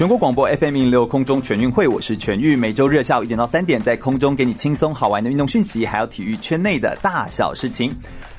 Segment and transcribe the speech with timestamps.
[0.00, 7.94] 全国广播 FM 零六空中全运会，我是全玉，每周日下午一点到三点，在空中给你轻松好玩的运动讯息，还有体育圈内的大小事情。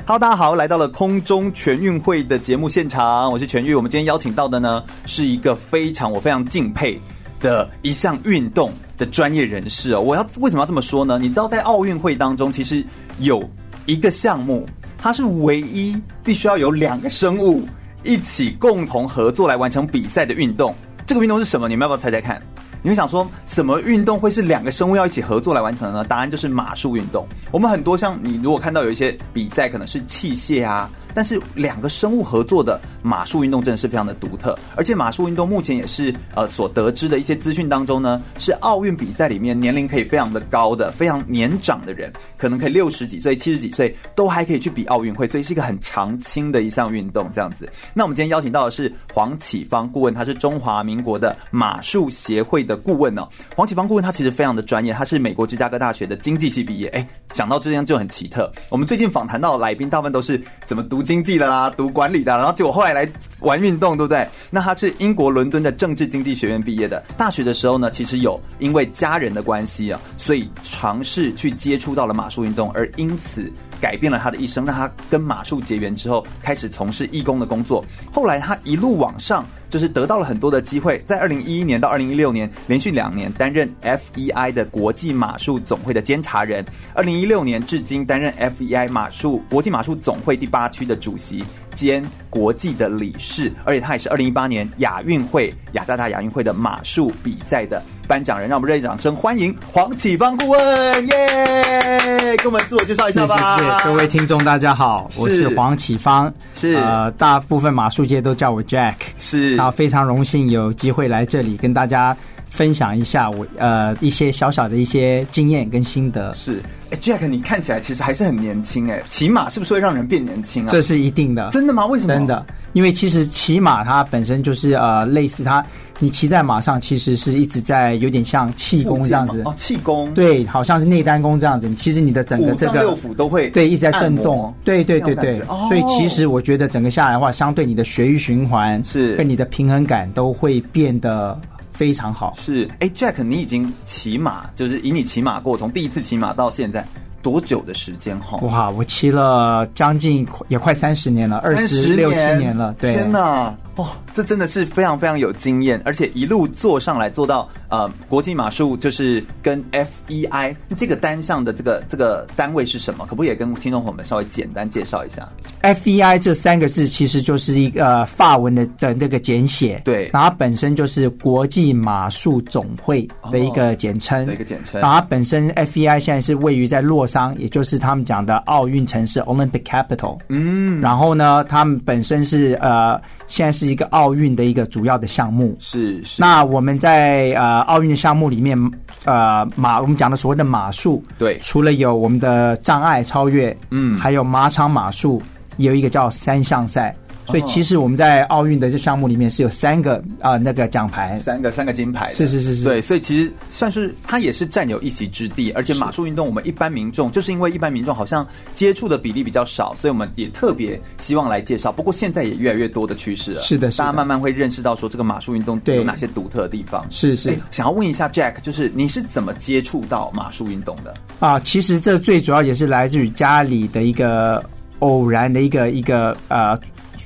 [0.08, 3.76] Hello，大家好，来到了空中全运会的节目现场，我是全玉。
[3.76, 7.00] 我们今天邀请到的呢，是一个非常我非常敬佩
[7.40, 10.02] 的一项运动的专业人士哦。
[10.02, 11.20] 我要为什么要这么说呢？
[11.22, 12.84] 你知道，在奥运会当中，其实
[13.20, 13.48] 有
[13.86, 14.68] 一个项目，
[14.98, 17.62] 它是唯一必须要有两个生物
[18.02, 20.76] 一起共同合作来完成比赛的运动。
[21.12, 21.68] 这个运动是什么？
[21.68, 22.42] 你们要不要猜猜看？
[22.82, 26.06] 你会想说什么运动会是两个生物要一起合作来完成的呢？
[26.06, 27.28] 答案就是马术运动。
[27.52, 30.90] 我们很多像你如果看到有一些比赛，可能是器械啊。
[31.14, 47.70] 但是两个生物合作的马术运动真的是非常的独特，而且马术运动目前也是呃所得知的一些资讯当中呢，是奥运比赛里面年龄可以非常的高的、非常年长的人，可能可以六十几岁、七十几岁都还可以去比奥运会，所以是一个很长青的一项运动这样子。
[47.94, 53.28] 那我们今天邀请到的是黄启芳顾问，他是中华民国的马术协会的顾问哦。
[53.56, 56.88] 黄启芳顾问他其实非常的专业，他是美国芝加哥大学的经济系毕业。
[56.90, 58.52] 哎，想到这样就很奇特。
[58.70, 61.01] 我们最近访谈到来宾大部分都是怎么读。
[61.02, 63.10] 经济的啦，读管理的，然后结果后来来
[63.42, 64.28] 玩运动，对不对？
[64.50, 67.04] 那他是英国伦敦的政治经济学院毕业的。
[67.18, 73.52] 大学的时候呢，其实有因为家人的关系啊，所以尝试去接触到了马术运动，而因此
[73.82, 77.84] 改变了他的一生，让他跟马术结缘之后，开始从事义工的工作。
[78.14, 79.44] 后来他一路往上。
[79.72, 91.42] 就是得到了很多的机会，在二零一一年到二零一六年连续两年担任 FEI 的国际马术总会的监察人，二零一六年至今担任 FEI 马术国际马术总会第八区的主席
[91.74, 97.82] 兼国际的理事，而且他也是二零一八年亚运会雅加达亚运会的马术比赛的
[98.12, 98.50] 颁奖人。
[98.50, 102.36] 让我们热烈掌声欢迎黄启芳顾问，耶！
[102.36, 103.58] 跟我们自我介绍一下吧。
[103.58, 109.56] 谢谢各位听众，大家好，我是黄启芳，是呃，大部分马术界都叫我 Jack，是。
[109.56, 112.16] 然后非常荣幸有机会来这里跟大家
[112.52, 116.34] 分享一下我呃一些小小的一些经验跟心得。
[116.36, 120.70] 是，哎，Jack，你看起来其实还是很年轻哎，骑马是不是会让人变年轻啊？
[120.70, 121.50] 这是一定的。
[121.50, 121.86] 真的吗？
[121.86, 122.14] 为什么？
[122.14, 125.66] 真的，因为其实骑马它本身就是呃类似它。
[126.04, 131.72] 你骑在马上，其实是一直在有点像气功这样子哦，气功对，好像是内丹功这样子。
[131.76, 135.40] 其实你的整个这个六腑都会对一直在震动，对对对对。
[135.42, 141.40] 哦、所以其实我觉得整个下来的话，相对你的血液循环是跟你的平衡感都会变得
[141.82, 142.36] 非常好。
[142.38, 146.86] 是，哎，Jack，你已经骑马，就是以你骑马过，从第一次骑马到现在。
[147.24, 148.38] 多久的时间哈？
[148.38, 152.74] 哇，我骑了将近也快三十年了，二十六七年了。
[152.80, 153.56] 对，天哪！
[153.76, 163.06] 哦，这真的是非常非常有经验，而且一路坐上来坐到呃国际马术，就是跟 FEI 这个单项的这个这个单位是什么？
[163.08, 165.28] 可不可以也跟听众朋友们稍微简单介绍一下
[165.64, 174.80] ？FEI 这三个字其实就是一个、呃、法文的的那个简写，对，然后它本身就是国际马术总会的一个简称，的一个简称。
[174.82, 180.20] 然后它本身 FEI 现在是位于在洛桑，也就是他们讲的奥运城市 Olympic Capital。
[180.28, 183.02] 嗯，然后呢，他们本身是呃。
[183.28, 186.22] 现在是一个奥运的一个主要的项目，是是。
[186.22, 188.58] 那我们在呃奥运的项目里面，
[189.06, 195.22] 呃马我们讲的所谓的马术，对，除了有我们的障碍超越，嗯，还有马场马术，
[195.58, 196.96] 也有一个叫三项赛。
[197.32, 202.64] 所以其实我们在奥运的这项目里面是有三个啊、呃、那个奖牌，三个三个金牌，是是是是。
[202.64, 205.52] 对，所以其实算是它也是占有一席之地。
[205.54, 211.72] 而且马术运动，我们一般民众就是因为一般民众好像接触的比例比较少，所以我们也特别希望来介绍。
[211.72, 216.86] 不过现在也越来越多的趋势了，是的，大家慢慢会认识到说这个马术运动有哪些独特的地方。
[216.90, 217.34] 是是。
[217.52, 220.94] 想要问一下 Jack，就是你是怎么接触到马术运动的？
[221.20, 224.44] 啊，其实这最主要也是来自于家里的一个
[224.82, 226.56] 偶然的一个一个呃。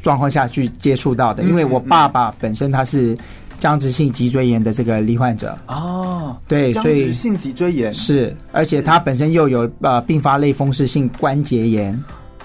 [0.04, 3.18] 状况下去接触到的，因为我爸爸本身他是
[3.60, 11.98] 僵直性脊椎炎的这个罹患者哦，对，所以僵直性脊椎炎是，而且他本身又有呃并发类风湿性关节炎。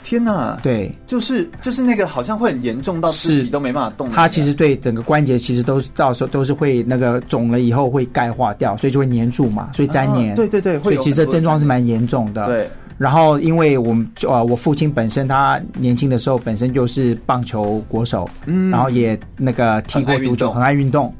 [0.05, 4.09] 天呐，对，就是就是那个好像会很严重到自己都没办法动。
[4.09, 10.35] 他其实对整个关节其实都是到时候都是会那个肿了以后会钙化掉，所以就会粘住嘛，所以粘黏。
[10.37, 12.47] 对对对，所以其实这症状是蛮严重的。
[12.47, 12.69] 对。
[13.01, 21.11] 然后，因为我们呃，我父亲本身他年轻的时候本身就是棒球国手，嗯，然后也那个踢过足球，很爱运动，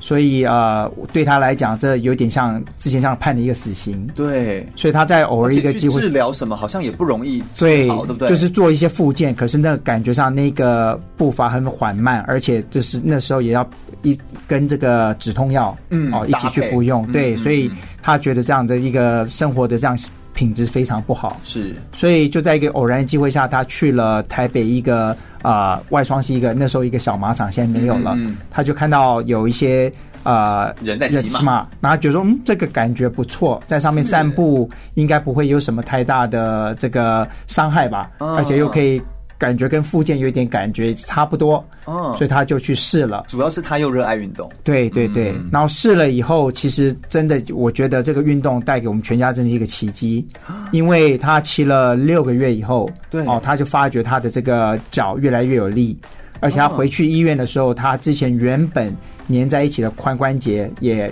[0.00, 4.06] 所以呃，对他来讲，这有点像之前像判了一个死刑。
[4.14, 8.28] 对，所以他在偶尔一个机会治疗什么，好像也不容易对，对不对？
[8.28, 13.66] 就是做一些复健，可是那感觉上那个步伐很缓慢，而且就是那时候也要
[14.02, 14.14] 一
[14.46, 17.10] 跟这个止痛药，嗯哦一起去服用。
[17.12, 17.70] 对，所以
[18.02, 19.96] 他觉得这样的一个生活的这样
[20.40, 21.38] 品质非常不好。
[21.44, 25.14] 是，所以就在一个偶然的机会下，他去了台北一个。
[25.42, 28.12] 啊、呃，外双溪一个那时候一个小马场，现在没有了。
[28.16, 29.90] 嗯嗯、他就看到有一些
[30.22, 39.00] 呃人在骑马，然后觉得说，嗯，这个感觉不错，在上面散步应该不会有什么太大的这个伤害吧，哦、而且又可以。
[39.40, 43.24] 感觉跟复健有一点感觉差不多，哦，所以他就去试了。
[43.26, 45.30] 主要是他又热爱运动，对对对。
[45.30, 50.28] 嗯、然后试了以后，其实真的，我觉得这个运动带给我们全家真是一个奇迹，
[50.72, 53.24] 因为他骑了六个月以后，对。
[53.24, 55.98] 哦，他就发觉他的这个脚越来越有力，
[56.40, 58.94] 而且他回去医院的时候，他之前原本
[59.30, 61.10] 粘在一起的髋关节也，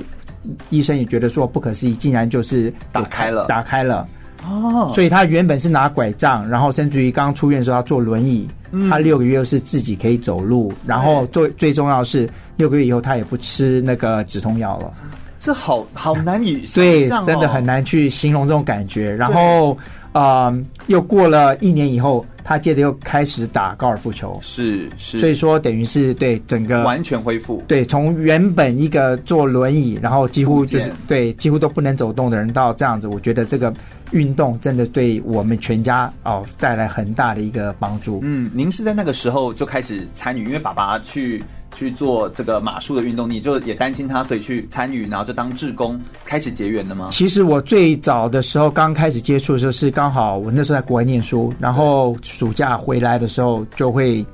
[0.69, 4.07] 医生也觉得说不可思议，竟然就是打开了，打开了。
[4.45, 8.47] 哦，所以他原本是拿拐杖，然后甚至于刚出院的时候要坐轮椅。
[8.71, 14.93] 嗯、他六个月是自己可以走路，然后最最重要的是六个月以后他也不吃那个止痛药了。
[15.41, 19.11] 这好好难以对，真的很难去形容这种感觉。
[19.11, 19.75] 然后，
[20.13, 20.55] 呃，
[20.89, 24.39] 又过了一年以后，他接着又开始打高尔夫球。
[24.41, 27.63] 是是，所以说等于是对整个完全恢复。
[27.69, 33.71] 对，从原本一个坐轮椅，然后几乎就是对几乎都不能走动的人，到这样子，我觉得这个。
[34.13, 38.21] 运动真的对我们全家哦带来很大的一个帮助。
[38.23, 41.45] 嗯，您是在那个时候就开始参与，因为爸爸去
[41.79, 47.11] 去做这个马术的运动，你就也担心他，所以去参与，然后就当志工开始结缘的吗？
[47.13, 54.27] 其实我最早的时候刚开始接触的时候是刚好我那时候在国外念书，然后暑假回来的时候就会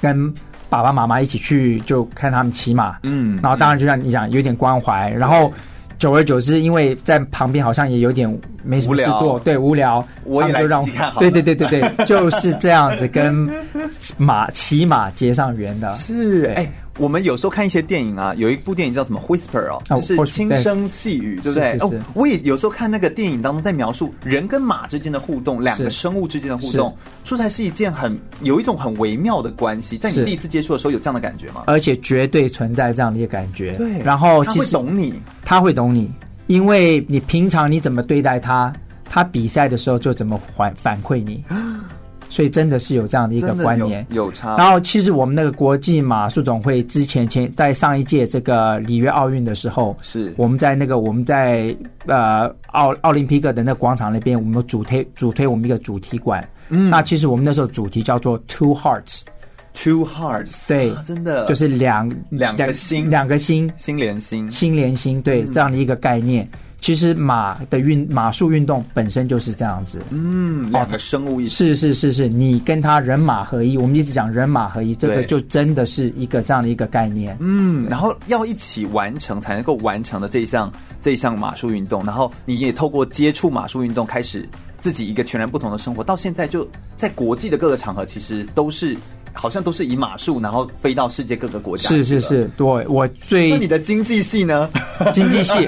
[0.00, 0.32] 跟
[0.68, 5.52] 爸爸妈妈一起去就看他们骑马，嗯，然后当然就像你讲有点关怀，然后。
[6.00, 8.26] 久而久之，因为在旁边好像也有点
[8.64, 11.20] 没什么事做，对，无聊，我也来自己看好。
[11.20, 13.48] 对对对对对，就是这样子跟
[14.16, 15.88] 马骑马结上缘的。
[15.92, 16.68] 是，哎对。
[17.00, 21.78] 我们有时候看一些电影啊，有一部电影叫什么《Whisper》哦，就是轻声细语，对不对？
[21.78, 26.94] 哦，我也有时候看那个电影当中，在描述人跟马之间的互动，两个生物之间的互动，
[27.24, 29.96] 说出来是一件很有一种很微妙的关系。
[29.96, 31.62] 在你第一次接触的时候，有这样的感觉吗？
[31.66, 33.72] 而且绝对存在这样的一个感觉。
[33.72, 36.10] 对，然后他会懂你，他会懂你，
[36.48, 38.70] 因为你平常你怎么对待他，
[39.08, 41.42] 他比赛的时候就怎么反反馈你。
[42.30, 44.56] 所以真的是有这样的一个观念，有，有差。
[44.56, 50.32] 然后其实我们那个国际马术总会之前前在上一届这个里约奥运的时候，是。
[50.36, 56.42] 我们在那个我们在呃奥奥林匹克的那个广场那边，我们主推主推我们一个主题馆。
[56.68, 61.44] 嗯，那其实我们那时候主题叫做 Two Hearts，Two Hearts，对，真的。
[61.46, 66.48] 就是两两个心，两个心，心连心，心连心，对，这样的一个概念。
[66.80, 84.48] 其实马的运马术运动本身就是这样子，嗯，两个生物意识，是是是是，你跟他人马合一，我们一直讲人马合一，这个就真的是一个这样的一个概念，嗯，然后要一起完成才能够完成的这一项这一项马术运动，然后你也透过接触马术运动开始
[84.80, 86.66] 自己一个全然不同的生活，到现在就
[86.96, 88.96] 在国际的各个场合，其实都是。
[89.32, 91.88] 好像都是以马术，然后飞到世界各个国家。
[91.88, 93.50] 是是是，对，我最。
[93.50, 94.68] 那你的经济系呢？
[95.12, 95.66] 经济系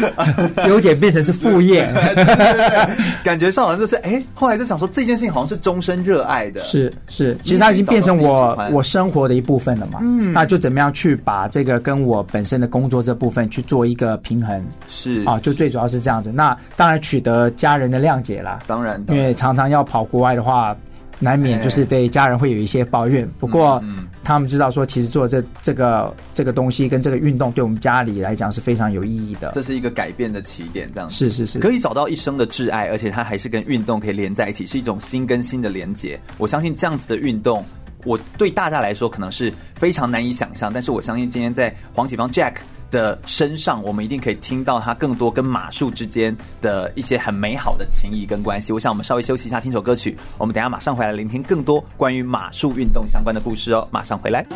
[0.68, 6.60] 有点变成是副业，对对对，感觉上好像就是哎，后来就想说这件事情好像是终身热爱的。
[6.60, 10.00] 是是，其实它已经变成我我生活的一部分了嘛。
[10.02, 14.62] 嗯，那就怎么样去把这个跟我本身的工作这部分去做一个平衡？
[14.90, 16.30] 是啊，就最主要是这样子。
[16.30, 18.58] 那当然取得家人的谅解啦。
[18.66, 20.76] 当然，因为常常要跑国外的话。
[21.18, 23.82] 难免就是对家人会有一些抱怨，不过
[24.22, 29.52] 他们知道说，其实做这这个这个东西跟这个运动，对我们家里来讲是非常有意义的。
[29.54, 36.20] 这是一个改变的起点，这样是是是，可以找到一生的挚爱，而且它还是跟运动可以连在一起，是一种心跟心的连接。
[36.36, 37.64] 我相信这样子的运动，
[38.04, 42.56] 我对大家来说可能是非常难以想象，但是我相信今天在黄启芳 Jack
[42.90, 48.72] 的身上，我们一定可以听到他更多跟马术之间的一些很美好的情谊跟关系。
[48.72, 50.16] 我想我们稍微休息一下，听首歌曲。
[50.38, 53.86] 我们等一下马上回来聆听更多关于马术运动相关的故事哦。
[53.90, 54.46] 马上回来。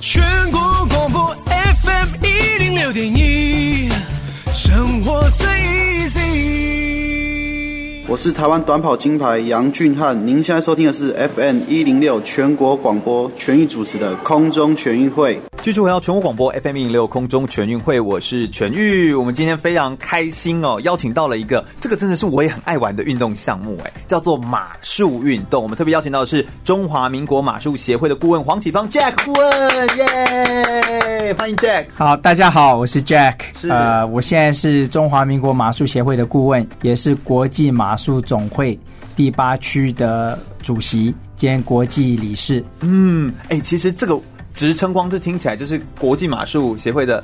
[0.00, 3.88] 全国广播 FM 一零六点一，
[4.54, 5.46] 生活最
[6.06, 7.17] easy。
[8.08, 10.26] 我是台湾短跑金牌杨俊翰。
[10.26, 15.38] 您现在收听的是 FM 一零六全国广播全域主持的空中全运会。
[15.60, 19.12] 继续回到全国广播 FM 一零六空中全运会，我是全玉。
[19.12, 25.62] 我们今天非常开心哦，邀请到了一个这个真的是我也很爱玩的运动项目，哎，叫做马术运动。
[25.62, 31.34] 我们特别邀请到的是中华民国马术协会的顾问黄启芳 Jack 顾问，耶！
[31.34, 31.84] 欢迎 Jack。
[31.94, 33.34] 好，大家好，我是 Jack。
[33.60, 38.78] 是呃，我现在是中华民国马术协会的顾问，也是国际马术总会
[39.14, 42.64] 第八区的主席兼国际理事。
[42.80, 44.18] 嗯，哎，其实这个。
[44.54, 47.22] 职称光是听起来就是国际马术协会的，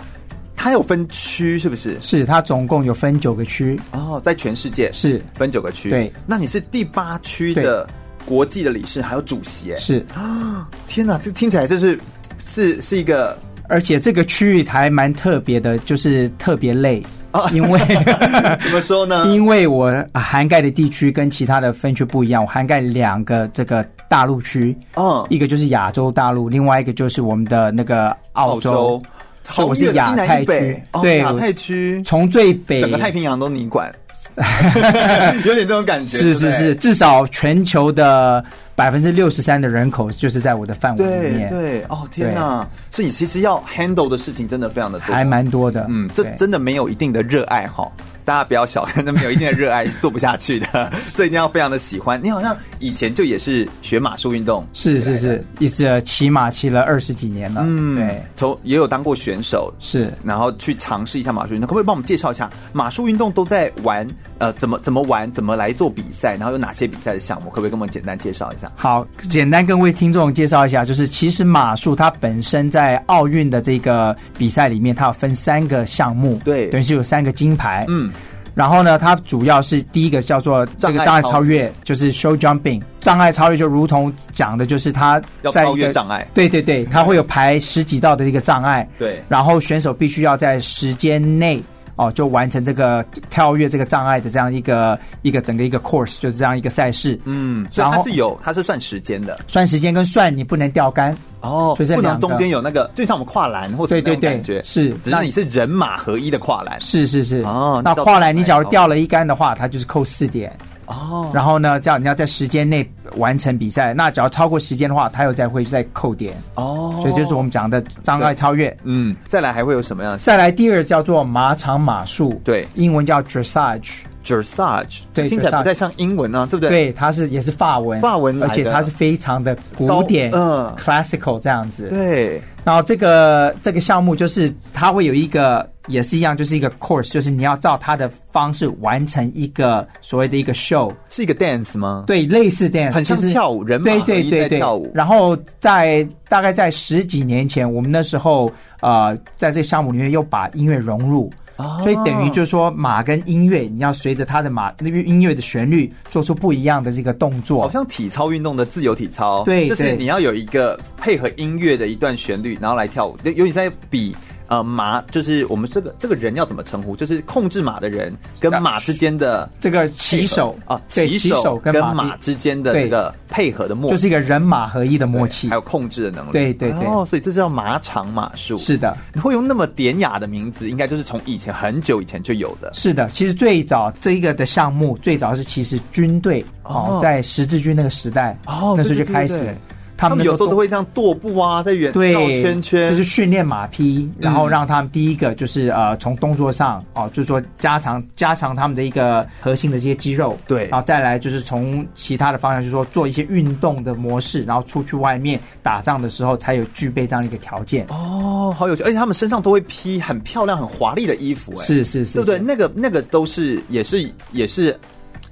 [0.54, 1.98] 它有分区是不是？
[2.00, 5.90] 是，它总共有分九个区哦，在全世界是分九个区。
[5.90, 7.88] 对，那你是第八区的
[8.24, 11.98] 国际的理事还有主席哎，是啊，天哪，这听起来就是
[12.46, 13.36] 是是一个，
[13.68, 17.02] 而且这个区域还蛮特别的，就是特别累。
[17.34, 17.80] 啊， 因为
[18.62, 19.26] 怎么说呢？
[19.26, 29.02] 因为我涵盖的地区跟其他的分区不一样，我涵盖两个这个大陆区，嗯，一个就是亚洲大陆，另外一个就是我们的那个澳洲，澳洲
[29.50, 32.00] 所以我是亚太区，哦、对，亚太区。
[32.06, 32.80] 从最北。
[32.80, 33.92] 整个太平洋都你管，
[35.44, 38.44] 有点这种感觉，是是是，至少全球的。
[38.76, 41.48] 百分之六十三的人口就是在我的范围里面。
[41.48, 42.66] 对对哦，天哪！
[42.90, 45.86] 所以其实要 handle 的事情真的非常的多，还蛮多的。
[45.88, 47.90] 嗯，这真的没有一定的热爱哈。
[48.24, 52.20] 大家不要小看，那没有一定的热爱做不下去的， 所以一定要非常的喜欢。
[52.22, 57.62] 你好像以前就也是学马术运动，是是是，一直骑马骑了二十几年了。
[57.66, 61.66] 嗯，对，从也有当过选手，是，然后去尝试一下马术运动。
[61.66, 64.06] 可不可以帮我们介绍一下马术运动都在玩？
[64.38, 65.30] 呃，怎么怎么玩？
[65.32, 66.36] 怎么来做比赛？
[66.36, 67.50] 然后有哪些比赛的项目？
[67.50, 68.70] 可不可以跟我们简单介绍一下？
[68.74, 78.12] 好，简单跟各位听众介绍一下，就是其实马术它本身在奥运的这个比赛里面，它有分三个项目，对，等于是有三个金牌，嗯。
[78.54, 82.80] 然后呢，它主要是第一个叫做这个障碍超越，就是 show jumping。
[83.00, 86.26] 障碍超越就如同讲的，就是它在要超越障碍。
[86.32, 88.88] 对对对，它会有排十几道的一个障碍。
[88.98, 89.22] 对。
[89.28, 91.62] 然后选手必须要在时间内
[91.96, 97.18] 哦，就完成这个跳跃这个障碍的这样一个一个整个一个 course，就是这样一个赛事。
[97.24, 97.66] 嗯。
[97.70, 101.16] 所以它是有，它是算时间的，算时间跟算你不能掉杆。
[101.40, 107.42] 哦，不能中间有那个，就像我们跨栏或者那种感觉，是，只是你是人马合一的跨栏，是是是。
[107.42, 110.50] 哦，那跨栏你假如掉了一杆的话，它就是扣四点。
[110.86, 116.34] 哦，然后呢，这样你要在时间内完成比赛，那只要超过时间的话，他又再会再扣点。
[116.54, 118.74] 哦，所以就是我们讲的障碍超越。
[118.84, 120.18] 嗯，再来还会有什么样？
[120.18, 123.98] 再来第二叫做马场马术，对，英文叫 dressage。
[124.24, 126.70] Dressage，对，听起来不太像英文啊，对不对？
[126.70, 131.90] 对，它是也是法文，法文，而且它是非常的古典，嗯，classical 这样子。
[131.90, 142.04] 对，然后这个这个项目就是它会有一个，也是一样，就是一个 course，就是你要照他的方式完成一个所谓的一个 show，是一个 dance 吗？
[142.06, 144.90] 对，类似 dance，很像跳舞，人马对对对对跳舞。
[144.94, 148.50] 然后在大概在十几年前，我们那时候
[148.80, 151.30] 呃，在这个项目里面又把音乐融入。
[151.78, 157.60] 所以等于就是说，马跟音乐，你要随着它的马那个音乐的旋律，做出不一样的这个动作。
[157.60, 163.16] 好像体操运动的自由体操，对，就是你要有一个配合音乐的一段旋律，然后来跳舞。
[163.36, 164.16] 尤其在比。
[164.54, 166.94] 呃，马就是我们这个这个人要怎么称呼？
[166.94, 176.30] 就是控制马的人跟马之间的这个骑手啊，骑手跟马之间的这个配合的默契，就是一个人马合一的默契，还有控制的能力。
[176.30, 178.56] 对对对，哦，所以这叫马场马术。
[178.58, 182.70] 是的，你会用那么典雅的名字，应该就是从以前很久以前就有的。
[182.74, 189.52] 是的，其实最早这一个的项目，最早是其实军队哦，在十字军那个时代哦，那时候就开始。
[189.96, 207.86] 他们有时候都会这样踱步啊，在远绕圈圈，就是训练马匹，然后让他们第一个就是呃，从动作上哦，就是说加强加强他们的一个核心的这些肌肉，对，然后再来就是从其他的方向，就是说做一些运动的模式，然后出去外面打仗的时候才有具备这样一个条件。
[207.88, 212.38] 哦，好有趣，而且他们身上都会披很漂亮、很华丽的衣服，哎，是是是，对不对？
[212.38, 214.76] 那个那个都是也是也是。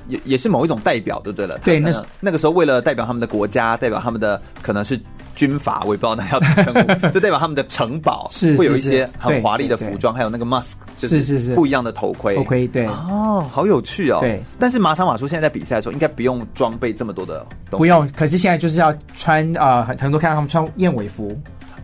[0.08, 1.58] 也也是某一种代表，对不对了？
[1.64, 1.90] 对，那
[2.20, 4.98] 那个时候为了代表他们的国家，代表他们的可能是
[5.34, 14.18] 军阀，我也不知道那要怎么称呼，就代表他们的城堡，是会有一些很华丽的服装，还有那个 mask，是是是不一样的头盔，头盔对哦，好有趣哦。
[14.20, 18.08] 对，但是马场马术现在在比赛的时候，应该不用装备这么多的东西，不用。
[18.16, 21.36] 可是现在就是要穿啊，很很多看到他们穿燕尾服，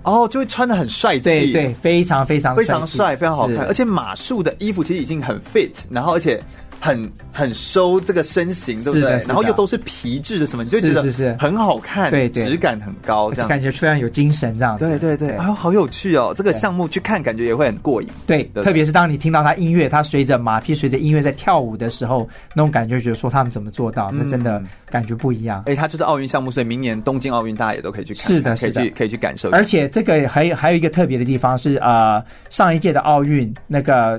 [0.03, 3.67] 哦，就会穿的很帅气，对对，非常非常非常帅，非常好看。
[3.67, 6.41] 而且马术的衣服其实已经很 fit，然后而且。
[6.81, 9.11] 很很收这个身形，对不对？
[9.27, 14.79] 然后又都是皮质的什么，你就觉得很好看，对对，质感很高，这样感觉非常有精神，这样。
[14.79, 16.33] 对对对，哎呦，好有趣哦！
[16.37, 18.09] 这个项目去看，感觉也会很过瘾。
[18.27, 25.63] 对，特别是当你听到他音乐，他随着马匹随着音乐在跳舞的时候，那种感觉，觉得说他们怎么做到，那真的感觉不一样。
[25.67, 29.51] 哎，他就是奥运项目，所以明年东京奥运大家也都可以去看，是的，是的，可以去可以去感受。
[29.51, 34.19] 而且这个还有还有一个特别的地方是，呃，上一届的奥运那个。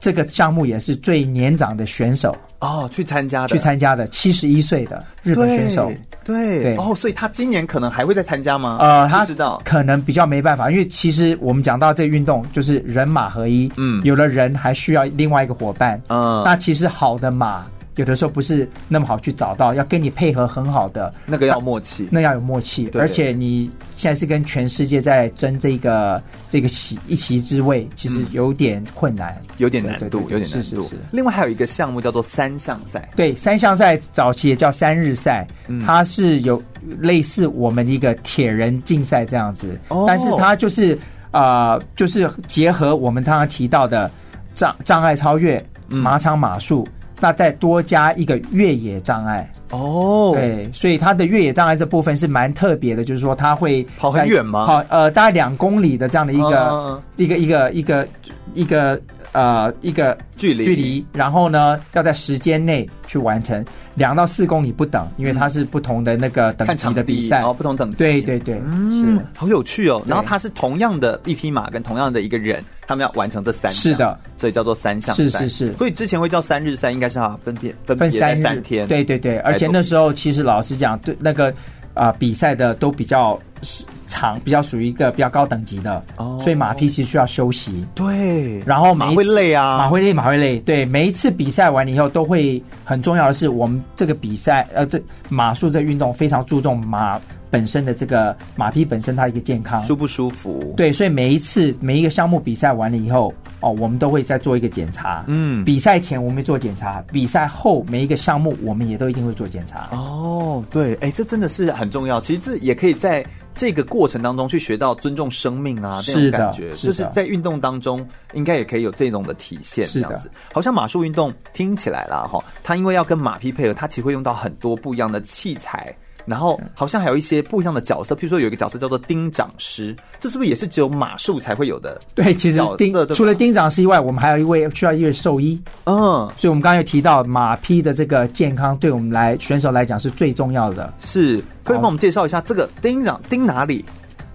[0.00, 5.92] 这个项目也是最年长的选手哦，去参加的，去参加的七十一岁的日本选手，
[6.24, 6.76] 对对。
[6.76, 8.78] 哦，所以他今年可能还会再参加吗？
[8.80, 9.60] 呃，他知道。
[9.64, 17.64] 可能比较没办法，因为其实我们讲到这个运动就是人马合一，嗯，有了人还需要另外一个伙伴，嗯，那其实好的马。
[17.98, 22.88] 有的时候不是那么好去找到，要跟你配合很好的那个要默契，那要有默契。
[22.94, 30.88] 而且你现在是跟全世界在争这个这个席一席之位，其实有点困难，有点难度，有点难度。
[31.10, 35.44] 另外还有一个项目叫做三项赛，对，三项赛早期也叫三日赛，
[35.84, 36.62] 它是有
[37.00, 39.76] 类似我们一个铁人竞赛这样子，
[40.06, 40.96] 但是它就是
[41.32, 44.08] 呃，就是结合我们刚刚提到的
[44.54, 46.86] 障障碍超越、马场马术。
[47.20, 54.64] 那再多加一个越野障碍哦，对，所以它的越野障碍这部分是蛮特别的，就是说它会跑很远吗？
[54.66, 58.08] 跑呃，大概两公里的这样的一个、uh, 一个一个一个
[58.54, 59.00] 一个
[59.32, 63.64] 呃一个距离距离，然后呢要在时间内去完成。
[63.98, 67.96] 两到四公里不等，因为它是不同的那个等级的比赛，哦，不同等级。
[67.96, 70.00] 对对对，嗯，是好有趣哦。
[70.06, 75.22] 然后它是同样的一匹马跟同样的一个人，他们要完成这三项，是的，所以叫做三项赛。
[75.24, 75.72] 是是是。
[75.74, 78.86] 所以之前会叫三日赛，应该是它分别分别三三天。
[78.86, 81.54] 对对对，而且那时候其实老实讲，对那个啊、
[81.98, 83.84] 呃、比赛的都比较是。
[84.10, 87.84] 长比较属于一个比较高等级的，哦，所以马匹其实需要休息。
[87.94, 90.58] 对，然后马会累啊，马会累，马会累。
[90.60, 100.74] 对，每一次比赛完以后，都会很重要的是，我们这个比赛，呃，这马术这运动非常注重马本身的这个马匹本身它一个健康，舒不舒服？
[100.76, 105.24] 对，所以每一次每一个项目比赛完了以后，哦，我们都会再做一个检查。
[105.26, 109.88] 嗯，比赛前我们会做检查，比赛后每一个项目我们也都一定会做检查。
[109.92, 112.20] 哦，对，哎，这真的是很重要。
[112.20, 113.24] 其实这也可以在。
[113.54, 119.84] 这个过程当中去学到尊重生命啊，这种感觉，就是在运动当中应该也可以有这种的体现。
[119.84, 125.92] 这样子，好像马术运动听起来啦，哈，它因为要跟马匹配合，它其实会用到很多不一样的器材。
[126.28, 132.00] 然后好像还有一些不一样的角色，譬如说有一个角色叫做钉长师，这是不是也是只有马术才会有的？
[132.14, 135.60] 对，其实钉除了钉长师以外，我们还有一位需要一位兽医。
[135.84, 140.92] 嗯，所以我们刚刚有提到马匹的这个健康，对我们来选手来讲是最重要的。
[140.98, 143.84] 是，可以帮我们介绍一下这个钉长钉哪里？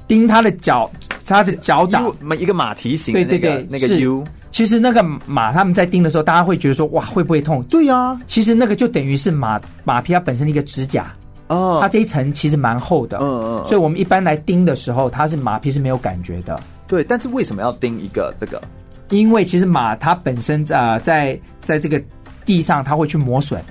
[0.06, 0.92] 钉他的脚，
[1.26, 4.24] 他的脚掌，一个马蹄形对对对，那个 U。
[4.52, 7.64] 其实那个马他们在钉的时候，大家会觉得说哇会不会痛？
[7.64, 11.12] 对呀，其实那个就等于是马马匹它本身的一个指甲。
[11.54, 16.60] 哦，它这一层其实蛮厚的，嗯嗯，所以我们一般来钉的时候，它是马匹是没有感觉的。
[16.88, 18.62] 对，但是为什么要钉一个这个？
[19.10, 22.02] 因为其实马它本身啊、呃，在在这个
[22.46, 23.62] 地上，它会去磨损。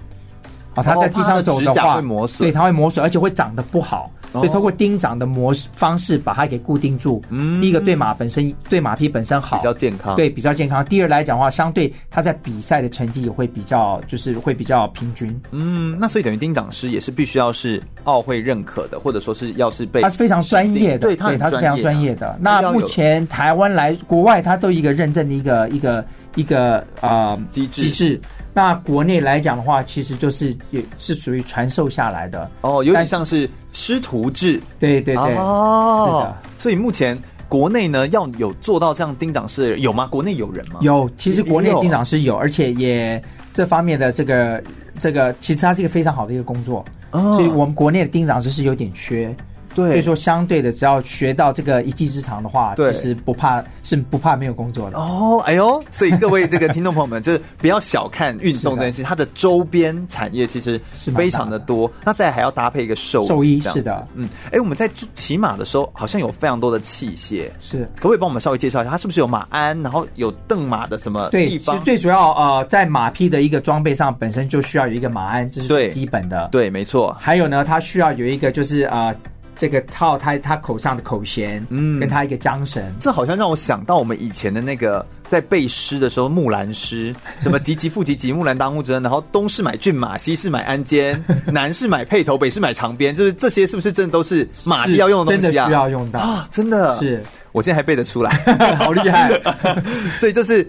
[0.74, 4.10] 哦，它在地上走的话，会磨损，对，它会磨损，而且会长得不好。
[4.32, 7.22] 所以通过钉掌的模式方式把它给固定住。
[7.28, 10.16] 嗯，第一个对马本身对马匹本身好，比较健康。
[10.16, 10.84] 对，比较健康。
[10.84, 15.40] 第二来讲的话，相对它在比赛的成绩也会比较，就是会比较平均。
[15.50, 22.38] 嗯，那所以等于钉掌师也是必须要是奥会认可的，或者说是要是被他是非常专业的，对，他他是非常专业的。
[22.40, 27.82] 那目前台湾来国外，它都一个认证的一个一个一个啊、呃、机制。
[27.82, 28.20] 机制
[28.54, 34.60] 那国内来讲的话，其实就是也是属于传授下来的哦，有点像是师徒制。
[34.78, 36.36] 对对对，哦，是的。
[36.58, 37.18] 所以目前
[37.48, 40.06] 国内呢，要有做到这样丁长师有吗？
[40.08, 40.80] 国内有人吗？
[40.82, 43.22] 有，其实国内丁长师有，而且也
[43.54, 44.62] 这方面的这个
[44.98, 46.84] 这个，其实它是一个非常好的一个工作。
[47.12, 49.34] 哦，所以我们国内的丁长师是有点缺。
[49.74, 55.42] 对，所以说相对的，只要学到这个一技之长的话，其实不怕是不怕没有工作的哦。
[55.46, 61.88] 哎呦，所以各位这个听众朋友们，就是不要小看运动这件事，它的周边产业其实是非常的多。
[61.88, 71.58] 的那再还要搭配一个兽兽医，是的，嗯，哎，我们在骑马的时候，好像有非常多的器械，是，可不可以帮我们稍微介绍一下，它是不是有马鞍，然后有蹬马的什么地方？
[71.58, 77.16] 对，其实最主要呃，在马匹的一个装备上，本身就需要有一个马鞍，这是最基本的，对，对，没错。
[77.18, 79.14] 还有呢，它需要有一个就是呃。
[79.56, 95.64] 这个套他他口上的口弦，嗯，跟他一个缰绳，这好像让我想到我们以前的那个在背诗的时候，木兰诗，什么唧唧复唧唧，木兰当户织，然后东市买骏马，西市买鞍鞯， 南市买辔头，北市买长鞭，就是这些是不是真的都是马匹要用的东西啊？
[95.64, 96.48] 真的需要用到啊！
[96.50, 98.30] 真的是，我现在还背得出来，
[98.76, 99.30] 好厉害！
[100.18, 100.68] 所以就是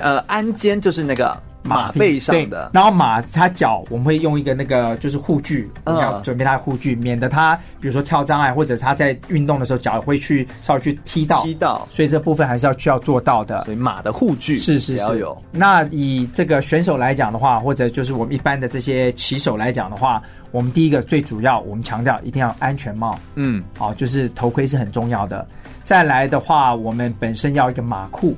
[0.00, 1.40] 呃，鞍鞯就是那个。
[1.64, 13.64] 马背上的，然后马它脚我们会用一个那个就是护具，嗯，要准备它的护具，免得它比如说跳障碍或者它在运动的时候脚会去稍微去踢到，踢到，所以这部分还是要需要做到的。
[13.64, 15.36] 所以马的护具是是是要有。
[15.50, 25.46] 那以这个选手来讲的话，或者就是我们一般的这些骑手来讲的话，我们第一个最主要，我们强调一定要安全帽，嗯，好，就是头盔是很重要的。
[25.82, 28.36] 再来的话，我们本身要一个马裤。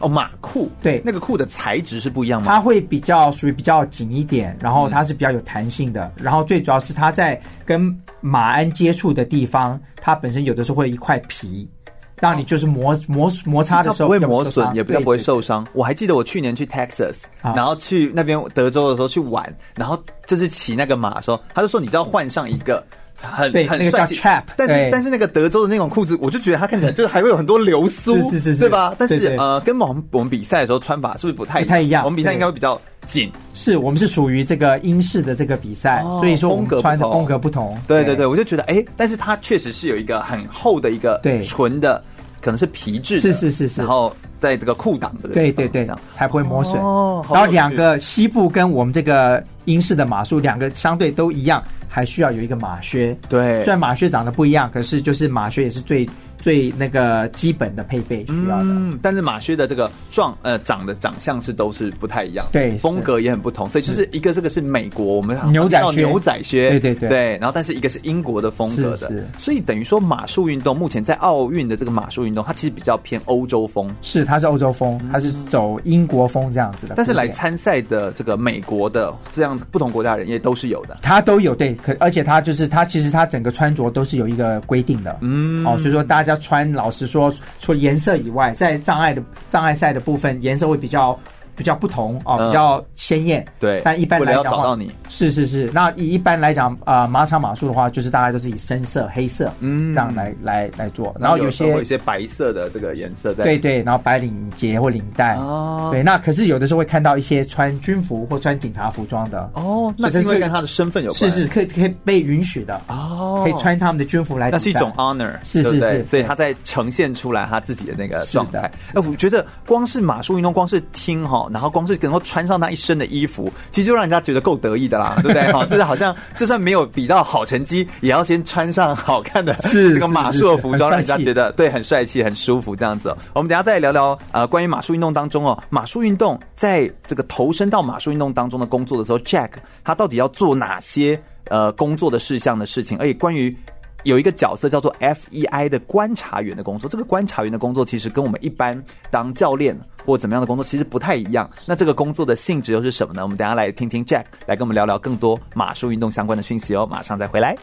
[0.00, 2.46] 哦，马裤对，那个裤的材质是不一样吗？
[2.50, 11.68] 它会比较属于比较紧一点，然后它是比较有弹性的，嗯、然后最主要是它在跟马鞍接触的地方，它本身有的时候会有一块皮，
[12.16, 15.66] 让你就是磨磨摩擦的时候不会磨损，也比较不会受伤。
[15.72, 22.84] 我还记得我去年去 Texas，然后去那边德州的时候去玩，然后就是骑那个马的时候，他就说你只要换上一个。
[23.20, 28.94] 很对很那个叫 trap，但是但是那个德州的那种裤子，我就觉得它看起来就是还会有很多流苏，是是是，是，对吧？
[28.98, 32.04] 但是对对呃，跟我们我们比赛的时候穿法是不是不太不太一样？
[32.04, 37.76] 我们比赛应该会比较紧，是我们是属于这个英式的这个比赛，哦、所以说风格穿的风格不同。
[37.86, 42.02] 对对对，我就觉得哎，但是它确实是有一个很厚的一个纯的，
[42.40, 45.98] 可能是皮质的，是是是是，然后在这个裤裆的对对对，这样。
[46.12, 46.80] 才不会磨损。
[46.80, 51.62] 哦，然后两个西部跟我们这个英式的码数两个相对都一样。
[51.90, 56.08] 还需要有一个马靴，对，虽然马靴长得不一样，可是就是马靴也是最。
[56.40, 87.06] 最那个基本的配备需要的，嗯，但是马靴的这个状呃长的长相是都是不太一样，对，风格也很不同，所以就是一个这个是美国我们牛仔靴，牛仔靴，对对对，对，然后但是一个是英国的风格的，所以等于说马术运动目前在奥运的这个马术运动，它其实比较偏欧洲风，是它是欧洲风，它是走英国风这样子的，但是来参赛的这个美国的这样不同国家的人也都是有的，他都有对，可而且他就是他其实他整个穿着都是有一个规定的，嗯，哦，所以说大家要穿老实。
[87.06, 91.18] 说除了颜色以外，在障碍的障碍赛的部分，颜色会比较。
[91.56, 93.44] 比较不同啊，比较鲜艳。
[93.58, 95.70] 对，但一般来讲，找到你是是是。
[95.72, 101.14] 那以一般来讲啊，马场马术的话，就是大家都是以深色、黑色嗯这样来来来做。
[101.18, 103.44] 然后有些有一些白色的这个颜色在。
[103.44, 105.88] 对对，然后白领结或领带哦。
[105.92, 109.92] 对，那可是有的时候会看到一些穿军服或穿警察服装的哦。
[109.96, 111.30] 那是因为跟他的身份有关。
[111.30, 114.50] 是是，可以可以被允许的哦，可以穿他们的军服来。
[114.50, 116.04] 那是一种 honor，是是是。
[116.04, 118.60] 所以他在呈现出来他自己的那个状态。
[118.94, 122.20] 哎，我觉得光是马术运动，光是听哈，然后光是能够。
[122.22, 125.50] 穿上他一身的衣服，其实就让人家觉得够得意的啦， 对不对？
[125.52, 133.08] 好，就是好像就算没有比到好成绩，也要先穿上好看的 这个马术的服装，让人家觉得对很帅气、很舒服这样子。
[133.32, 139.50] 我们等下再聊聊呃关于马术运动当中哦，马术运动在这个投身到马术运动当中的工作的时候，Jack
[139.82, 142.96] 他到底要做哪些呃工作的事项的事情？
[142.98, 143.56] 而且关于。
[144.04, 151.48] 有一个角色叫做 FEI 的观察员的工作，这个观察员的工作其实跟我们一般当教练或怎么样的工作其实不太一样。
[151.66, 153.22] 那这个工作的性质又是什么呢？
[153.22, 156.86] 我们等下来听听 Jack 来跟我们聊聊更多马术运动相关的讯息哦。
[156.90, 157.56] 马上再回来。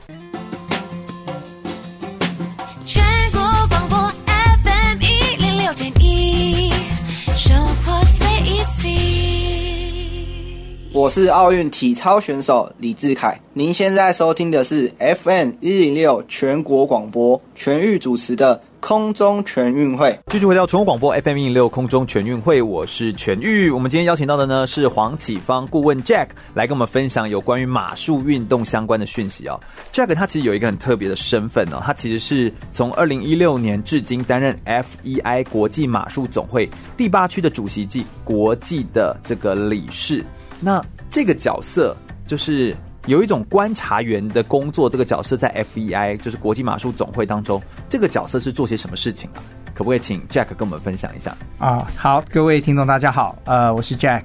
[2.86, 3.98] 全国广播
[4.28, 6.72] FM 一零六点一，
[7.36, 9.37] 生活最 easy。
[10.98, 20.20] 我是奥运体操选手李智凯，您现在收听的是 FM 一零六全国广播全域主持的空中全运会。
[20.26, 23.70] 继续回到全国广播 FM 一零六空中全运会，我是全域。
[23.70, 29.60] 我们今天邀请到的呢是黄启芳顾问 Jack 来跟我们分享有关于马术运动相关的讯息哦。
[29.94, 40.26] Jack 他其实有一个很特别的身份哦，他其实是从二零一六年至今担任 FEI 国际马术总会第八区的主席暨国际的这个理事。
[40.60, 49.40] 那这个角色就是有一种观察员的工作，这个角色在 FEI 就是国际马术总会当中，这个角色是做些什么事情啊？
[49.74, 51.88] 可不可以请 Jack 跟我们分享一下啊？
[51.96, 54.24] 好，各位听众大家好，呃，我是 Jack。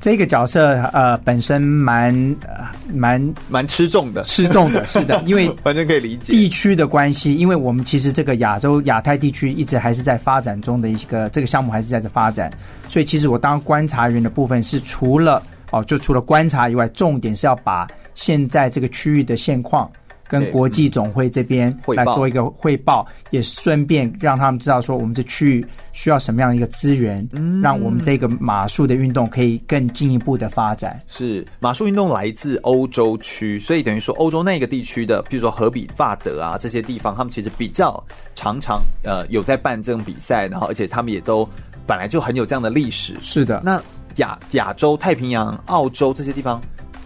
[0.00, 2.14] 这个角色呃本身蛮
[2.46, 12.50] 呃蛮蛮吃重的，吃重的， 是的，因为完全可以理解地区的关系，因为我们其实这个亚洲亚太地区一直还是在发展中的一个这个项目还是在这发展，
[12.88, 15.42] 所以其实我当观察员的部分是除了。
[15.70, 19.90] 哦，就除了观察以外，重点是要把现在这个区域的现况
[20.26, 30.98] 跟国际总会这边来做一个汇报，也顺便让他们知道说我们这区域需要什么样的一个资源，嗯，让我们这个马术的运动可以更进一步的发展。
[31.06, 38.02] 是马术运动来自欧洲区，所以等于说欧洲那个地区的，比如说荷比法德啊这些地方，他们其实比较
[38.34, 41.46] 常常呃有在办这种比赛，然后而且他们也都
[41.86, 43.14] 本来就很有这样的历史。
[43.20, 43.80] 是的，那。
[44.16, 46.60] 亚亚洲、太平洋、澳洲这些地方，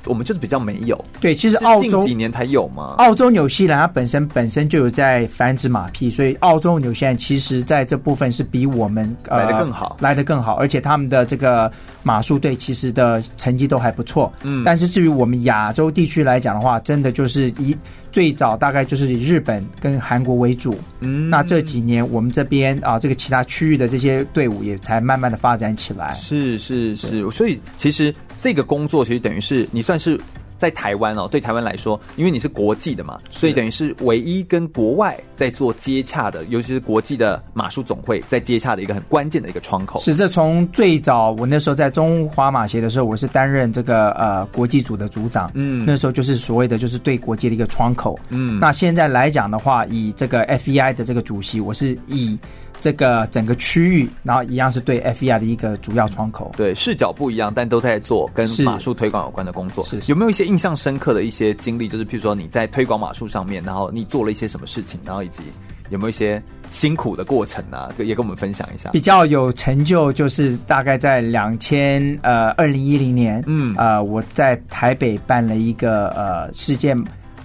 [0.07, 1.03] 我们就是比较没有。
[1.21, 2.95] 对，其实澳洲近几年才有嘛。
[2.99, 11.71] 澳洲、纽西兰它本身本身就有在繁殖马匹，所以澳洲、纽西兰其实在这部分是比我们、呃、来的更好，来的更好，而且他们的这个
[12.03, 14.33] 马术队其实的成绩都还不错。
[14.43, 17.77] 嗯，但是至于我们亚洲地区来讲的话，真的就是以
[18.11, 20.79] 最早大概就是以日本跟韩国为主。
[21.01, 26.15] 嗯，那这几年我们这边啊，这个其他区域的这些队伍也才慢慢的发展起来。
[26.15, 28.15] 是是是，所以其实。
[28.41, 30.19] 这个工作其实等于是你算是
[30.59, 40.01] 在台湾哦，对台湾来说，因为你是国际的嘛，所以等于是唯一跟国外在做接洽的，尤其是国际的马术总会在接洽的一个很关键的一个窗口。
[40.01, 52.37] 是，这从最早我那时候在中华马协的时候，我是担任这个呃国际组的组长，嗯，那时候就是所谓的就是对国际的一个窗口，嗯，那现在来讲的话，以这个 FEI 的这个主席，我是以。
[52.81, 56.53] 这个整个区域，然后一样是对 FEI 的一个主要窗口。
[56.57, 59.85] 对，视角不一样，但都在做跟马术推广有关的工作。
[59.85, 61.89] 是，是有没有一些印象深刻的一些经历？
[61.89, 65.43] 就是譬如说你在推广马术上面，然后你做了一些什么事情，然后以及
[65.91, 67.91] 有没有一些辛苦的过程啊？
[67.99, 68.91] 也跟我们分享一下。
[68.91, 76.97] 比较有成就，就是大概在两千呃二零一零年，嗯呃我在台北办了一个呃世界。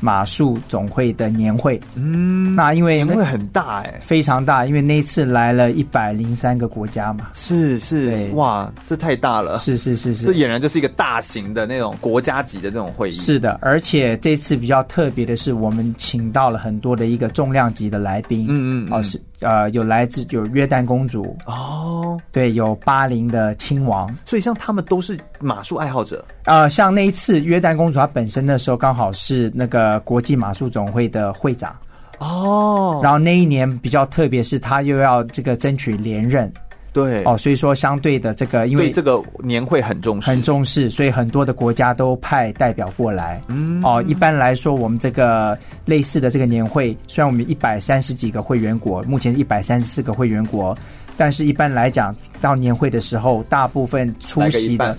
[0.03, 19.17] 马术总会的年会，嗯，那因为年会很大哎、欸，非常大，因为那一次来了一百零三个国家嘛，是是，哇，这太大了，是是是是，这俨然就是一个大型的那种国家级的那种会议，是的，而且这次比较特别的是，我们请到了很多的一个重量级的来宾，嗯嗯，哦是。
[19.43, 26.23] 呃，有来自有约旦公主哦，对，有巴林的亲王，所以像他们都是马术爱好者。
[26.45, 31.75] 呃，像那一次约旦公主，她本身那时候刚好是那个国际马术总会的会长
[32.19, 36.51] 哦，然后那一年比较特别，是她又要这个争取连任。
[36.93, 37.23] 对。
[37.23, 43.41] 哦，所以说相对的这个，因为这个年会很重视，很重视，所以很多的国家都派代表过来。
[43.47, 50.77] 嗯，哦，一般来说，我们这个类似的这个年会，虽然我们一百三十几个会员国，目前是一百三十四个会员国，
[51.17, 54.97] 但是一般来讲，到年会的时候，大部分出席的，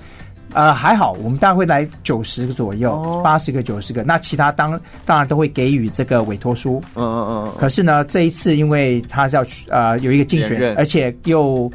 [0.54, 6.82] 呃，还好，我们大概会来九十个左右，八十个、九十个，那其他当当然都会给予这个委托书。
[6.94, 7.52] 嗯嗯嗯。
[7.58, 11.70] 可是呢，这一次因为他是要去呃有一个竞选，而且又。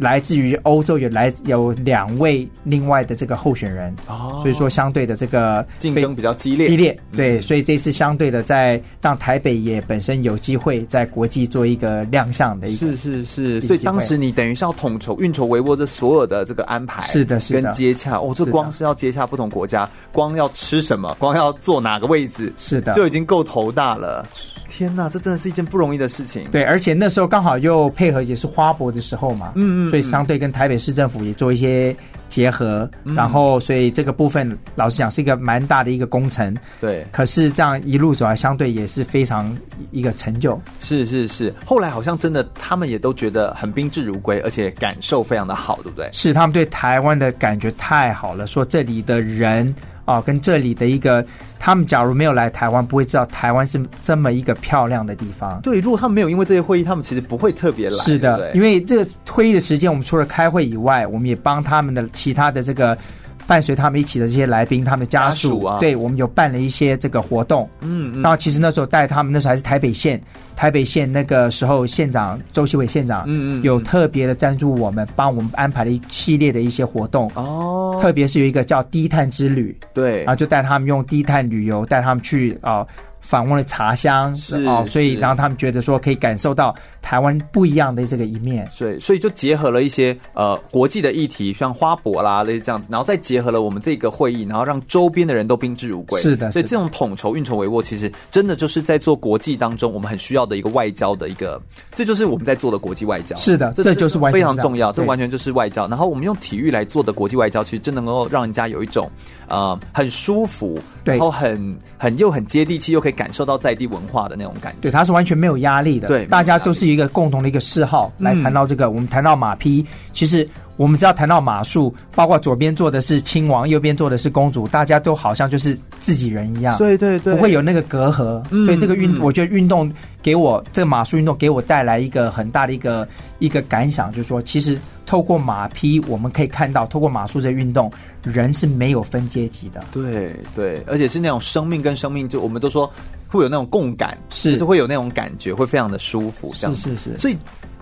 [0.00, 24.26] 来自于欧洲有来有两位另外的这个候选人，哦，所以说相对的这个竞争比较激烈，激烈，对，所以这次相对的在让台北也本身有机会在国际做一个亮相的一个，是是是，所以当时你等于是要统筹运筹帷幄这所有的这个安排，是的，是的，跟接洽，哦，这光是要接洽不同国家，光要吃什么，光要坐哪个位置，是的，就已经够头大了。
[24.74, 26.46] 天呐，这真的是一件不容易的事情。
[26.50, 31.94] 对，而且那时候刚好又配合也是花博的时候嘛，嗯嗯，所以相对跟台北市政府也做一些
[32.30, 36.56] 结合，嗯、然后所以这个部分老实讲是一个蛮大的一个工程。
[36.80, 39.54] 对，可是这样一路走来，相对也是非常
[39.90, 40.58] 一个成就。
[40.80, 46.08] 是是是，后来好像真的他们也都觉得很宾至如归，而且感受非常的好，对不对？
[46.12, 49.74] 是，他们对台湾的感觉太好了，说这里的人。
[50.04, 51.24] 哦，跟这里的一个，
[51.58, 55.60] 他们假如没有来台湾，不会知道台湾是这么一个漂亮的地方。
[55.62, 57.96] 对，如果他们没有因为这些会议，他们其实不会特别来。
[58.04, 62.96] 是的，因为这个会议的时间，我们除了开会以外，我们也帮他们的其他的这个。
[63.46, 70.20] 伴随他们一起的这些来宾，他们的家属，啊，对，我们有办了一些这个活动，嗯，嗯，然后其实那时候带他们，那时候还是台北县，
[70.56, 82.78] 台北县那个时候县长周锡伟县长，嗯，嗯嗯，有特别的赞助我们，帮我们安排了一系列的一些活动，哦，特别是有一个叫低碳之旅，对，然后就带他们用低碳旅游，带他们去啊。
[82.78, 82.86] 呃
[83.24, 96.20] 访问了茶乡，是哦，所以然后他们觉得说可以感受到台湾不一样的这个一面，对，所以就结合了一些呃国际的议题，像花博啦类似这样子，然后再结合了我们这个会议，然后让周边的人都宾至如归。
[96.22, 101.60] 是的，所以这种统筹运筹帷幄，其实真的就是在做国际当中我们很需要的一个外交的一个，
[101.94, 103.36] 这就是我们在做的国际外交。
[103.36, 105.86] 是的，这就是非常重要，这完全就是外交。
[105.88, 109.10] 然后我们用体育来做的国际外交，其实真能够让人家有一种
[109.48, 113.82] 呃很舒服，然后很很又很接地气，又可以感受到在地。
[113.92, 116.08] 文化的那种感觉，对，它是完全没有压力的。
[116.08, 118.84] 对，大家都是一个共同的一个嗜好来谈到这个。
[118.84, 126.76] 嗯、我们谈到马匹，其实我们只要谈到马术，包括左边坐的是亲王，右边坐的是公主，大家都好像就是自己人一样。
[126.78, 128.42] 对对对，不会有那个隔阂。
[128.50, 129.90] 嗯、所以这个运，嗯、我觉得运动
[130.22, 134.78] 给我这个马术运动给我带来一个很大的一个一个感想，就是说，其实
[135.12, 139.84] 透过马匹，我们可以看到，透过马术这运动，人是没有分阶级的。
[139.92, 142.90] 对对，而且是那种生命跟生命，就我们都说。
[143.28, 146.52] 会有那种共感，是，就是会有那种感觉，会非常的舒服。
[146.54, 147.18] 这样是是是。
[147.18, 147.36] 所以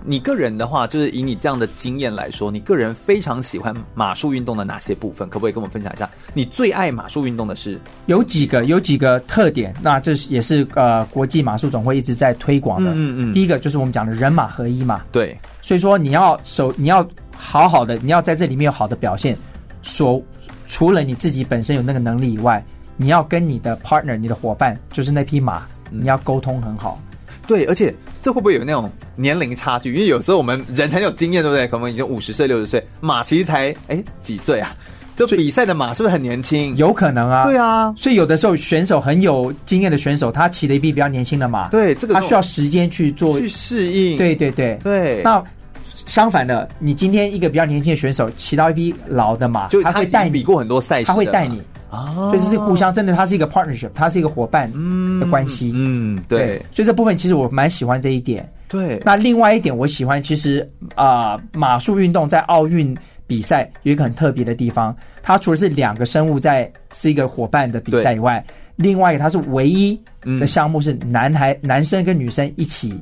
[0.04, 5.28] 你个人的话，就是以你这样的经验来说，你个人非常喜欢马术运动的哪些部分？
[5.28, 6.08] 可不可以跟我们分享一下？
[6.32, 7.78] 你最爱马术运动的是？
[8.06, 9.74] 有几个，有几个特点。
[9.82, 12.90] 那这也是呃，国际马术总会一直在推广的。
[12.92, 13.32] 嗯嗯，嗯。
[13.32, 15.02] 第一个就是我们讲的人马合一嘛。
[15.12, 15.38] 对。
[15.60, 19.36] 所以说你要手，你要好好的，你要在这里面有好的表现。
[19.82, 20.22] 所
[20.66, 22.64] 除了你自己本身有那个能力以外，
[22.96, 26.98] 你要跟你的 partner、你的伙伴，就是那匹马，你要沟通很好。
[27.50, 29.92] 对，而且这会不会有那种年龄差距？
[29.92, 31.66] 因为有时候我们人很有经验，对不对？
[31.66, 34.72] 可能已经五十岁、六十岁，马其实才哎几岁啊？
[35.16, 36.76] 就比赛的马是不是很年轻？
[36.76, 37.42] 有可能啊。
[37.42, 44.16] 对啊，所以有的时候选手很有经验的选手，他骑了一匹比较年轻的马，对这个他需要时间去做去适应。
[44.16, 45.20] 对对对对。
[45.24, 45.42] 那
[46.06, 51.60] 相反的，你今天一个比较年轻的选手骑到一匹老的马，就他会带你比过很多赛事，他会带你。
[51.90, 54.70] 啊，所以这是互相，真的，它是一个 partnership，它是一个伙伴
[55.18, 55.72] 的关系。
[55.74, 56.58] 嗯，对，对。
[56.72, 58.48] 所以这部分其实我蛮喜欢这一点。
[58.68, 59.00] 对。
[59.04, 68.44] 那另外一点，我喜欢其实啊、呃，马术运动在奥运比赛有一个很特别的地方，它除了是两个生物在是一个伙伴的比赛以外，
[68.76, 70.00] 另外一个它是唯一
[70.38, 72.98] 的项目是男孩、嗯、男生跟女生一起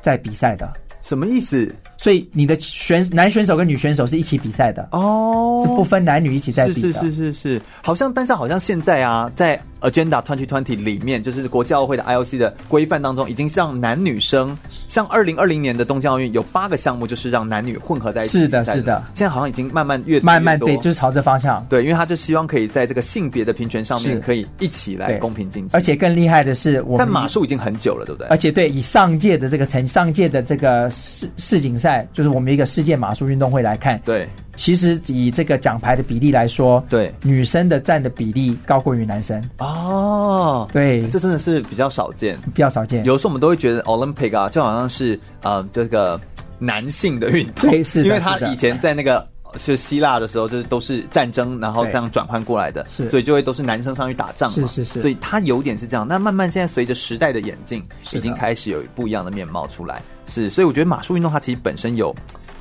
[0.00, 0.72] 在比赛的。
[1.02, 1.74] 什么意思？
[2.02, 6.92] 所以你的选男选手跟女选手是一起比赛的哦，是不分男女一起在比的。
[6.92, 14.56] 是是是是是，好像但是好像现在啊，在 Agenda Twenty Twenty 里面，就是国际奥会的 IOC 的规范当中，已经让男女生，
[14.88, 18.40] 像二零二零年的东京奥运有八个项目，就是让男女混合在一起。
[18.40, 19.00] 是的，是的。
[19.14, 21.64] 现在好像已经慢慢越，越慢慢对，就是朝这方向。
[21.68, 25.70] 对，因为他就希望可以在这个性别的平权上面可以一起来公平竞技。
[25.72, 28.26] 而且更厉害的是，我们但马术已经很久了，对不对？
[28.28, 34.28] 而且对，以上届的这个成上届的这个世世锦赛，就是我们一个世界马术运动会来看，对。
[34.54, 37.12] 其实以这个奖牌的比例来说，对。
[37.22, 39.42] 女生的占的比例高过于男生。
[39.58, 43.02] 哦，对，这真的是比较少见，比较少见。
[43.04, 46.20] 有时候我们都会觉得 Olympic 啊，就好像是呃这个
[46.58, 56.06] 男性的运动，对，是，因为他以前在那个是希腊的时候，就是都是战争，然后这样转换过来的，是，所以就会都是男生上去打仗嘛，是是是，所以他有点是这样。
[56.06, 62.14] 那慢慢现在随着时代的演进，已经开始有不一样的面貌出来，是，所以我觉得马术运动它其实本身有。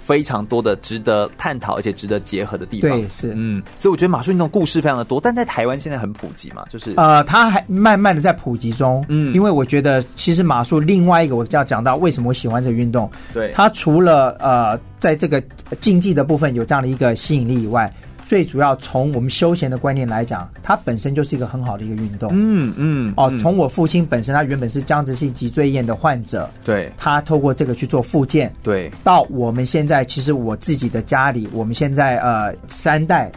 [0.04, 15.42] 非常多的值得探讨而且值得结合的地方，对，是，嗯，所以我觉得马术运动故事非常的多，但在台湾现在很普及嘛，就是呃，它还慢慢的在普及中，嗯，因为我觉得其实马术另外一个我就要讲到为什么我喜欢这个运动，对，它除了呃在这个
[15.80, 17.92] 竞技的部分有这样的一个吸引力以外。
[18.32, 22.32] 最主要从我们休闲的观念来讲，它本身就是一个很好的一个运动。
[22.32, 23.14] 嗯嗯。
[23.18, 33.30] 哦，从我父亲本身，他原本是僵直性脊椎炎的患者，对，他透过这个去做复健，对，到我们现在，其实我自己的家里，我们现在呃三代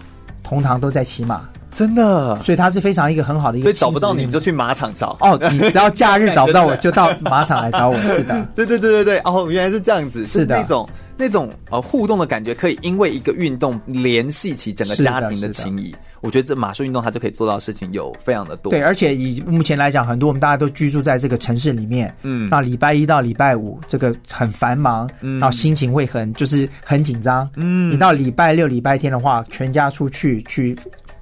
[0.45, 1.43] 同堂都在骑马。
[1.75, 3.65] 真的，所以它是非常一个很好的一个。
[3.65, 5.17] 所以找不到你，你就去马场找。
[5.21, 7.97] 哦，你只要假日找不到我，就到马场来找我。
[8.03, 9.19] 是的， 对对对对对。
[9.25, 15.95] 哦，原来是这样子，是的，那种那种呃互动的感觉，可以因为一个运动联系起整个家庭的情谊。
[16.21, 18.71] 我觉得这马术运动它就可以做到的事情有非常的多。
[18.71, 30.75] 对，而且以目前来讲，很多我们大家都居住在这个城市里面，嗯，那礼拜一到礼拜五这个很繁忙，嗯，然后心情会很就是很紧张，嗯，你到礼拜六、礼拜天的话，全家出去去。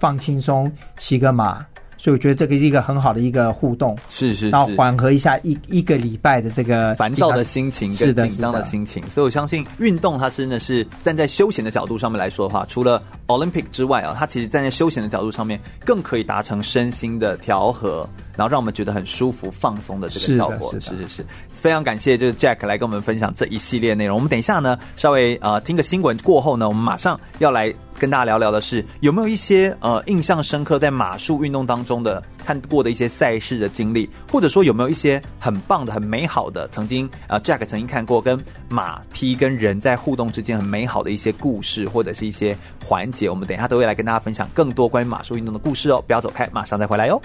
[0.02, 1.64] 放轻松，骑个马，
[1.96, 9.00] 所以我觉得这个是一个很好的一个互动，是是，是，然后缓和一下一一个礼拜的这个烦躁的心情跟紧张的心情。
[9.08, 18.04] 所以我相信运动它真的是站在休闲的角度上面来说的话，除了 Olympic 之外啊，它其实站在休闲的角度上面更可以达成身心的调和。
[18.36, 24.16] 然后让我们觉得很舒服、放松的这个效果，是是是，是，非常感谢，就是 Jack 来跟我们分享这一系列内容。
[24.16, 46.02] 我们等一下呢，稍微呃听个新闻过后呢，我们马上要来跟大家聊聊的是，有没有一些呃印象深刻在马术运动当中的看过的一些赛事的经历，或者说有没有一些很棒的、很美好的曾经呃 Jack 曾经看过跟马匹跟人在互动之间很美好的一些故事，或者是一些环节，我们等一下都会来跟大家分享更多关于马术运动的故事哦。
[46.06, 47.20] 不要走开，马上再回来哟。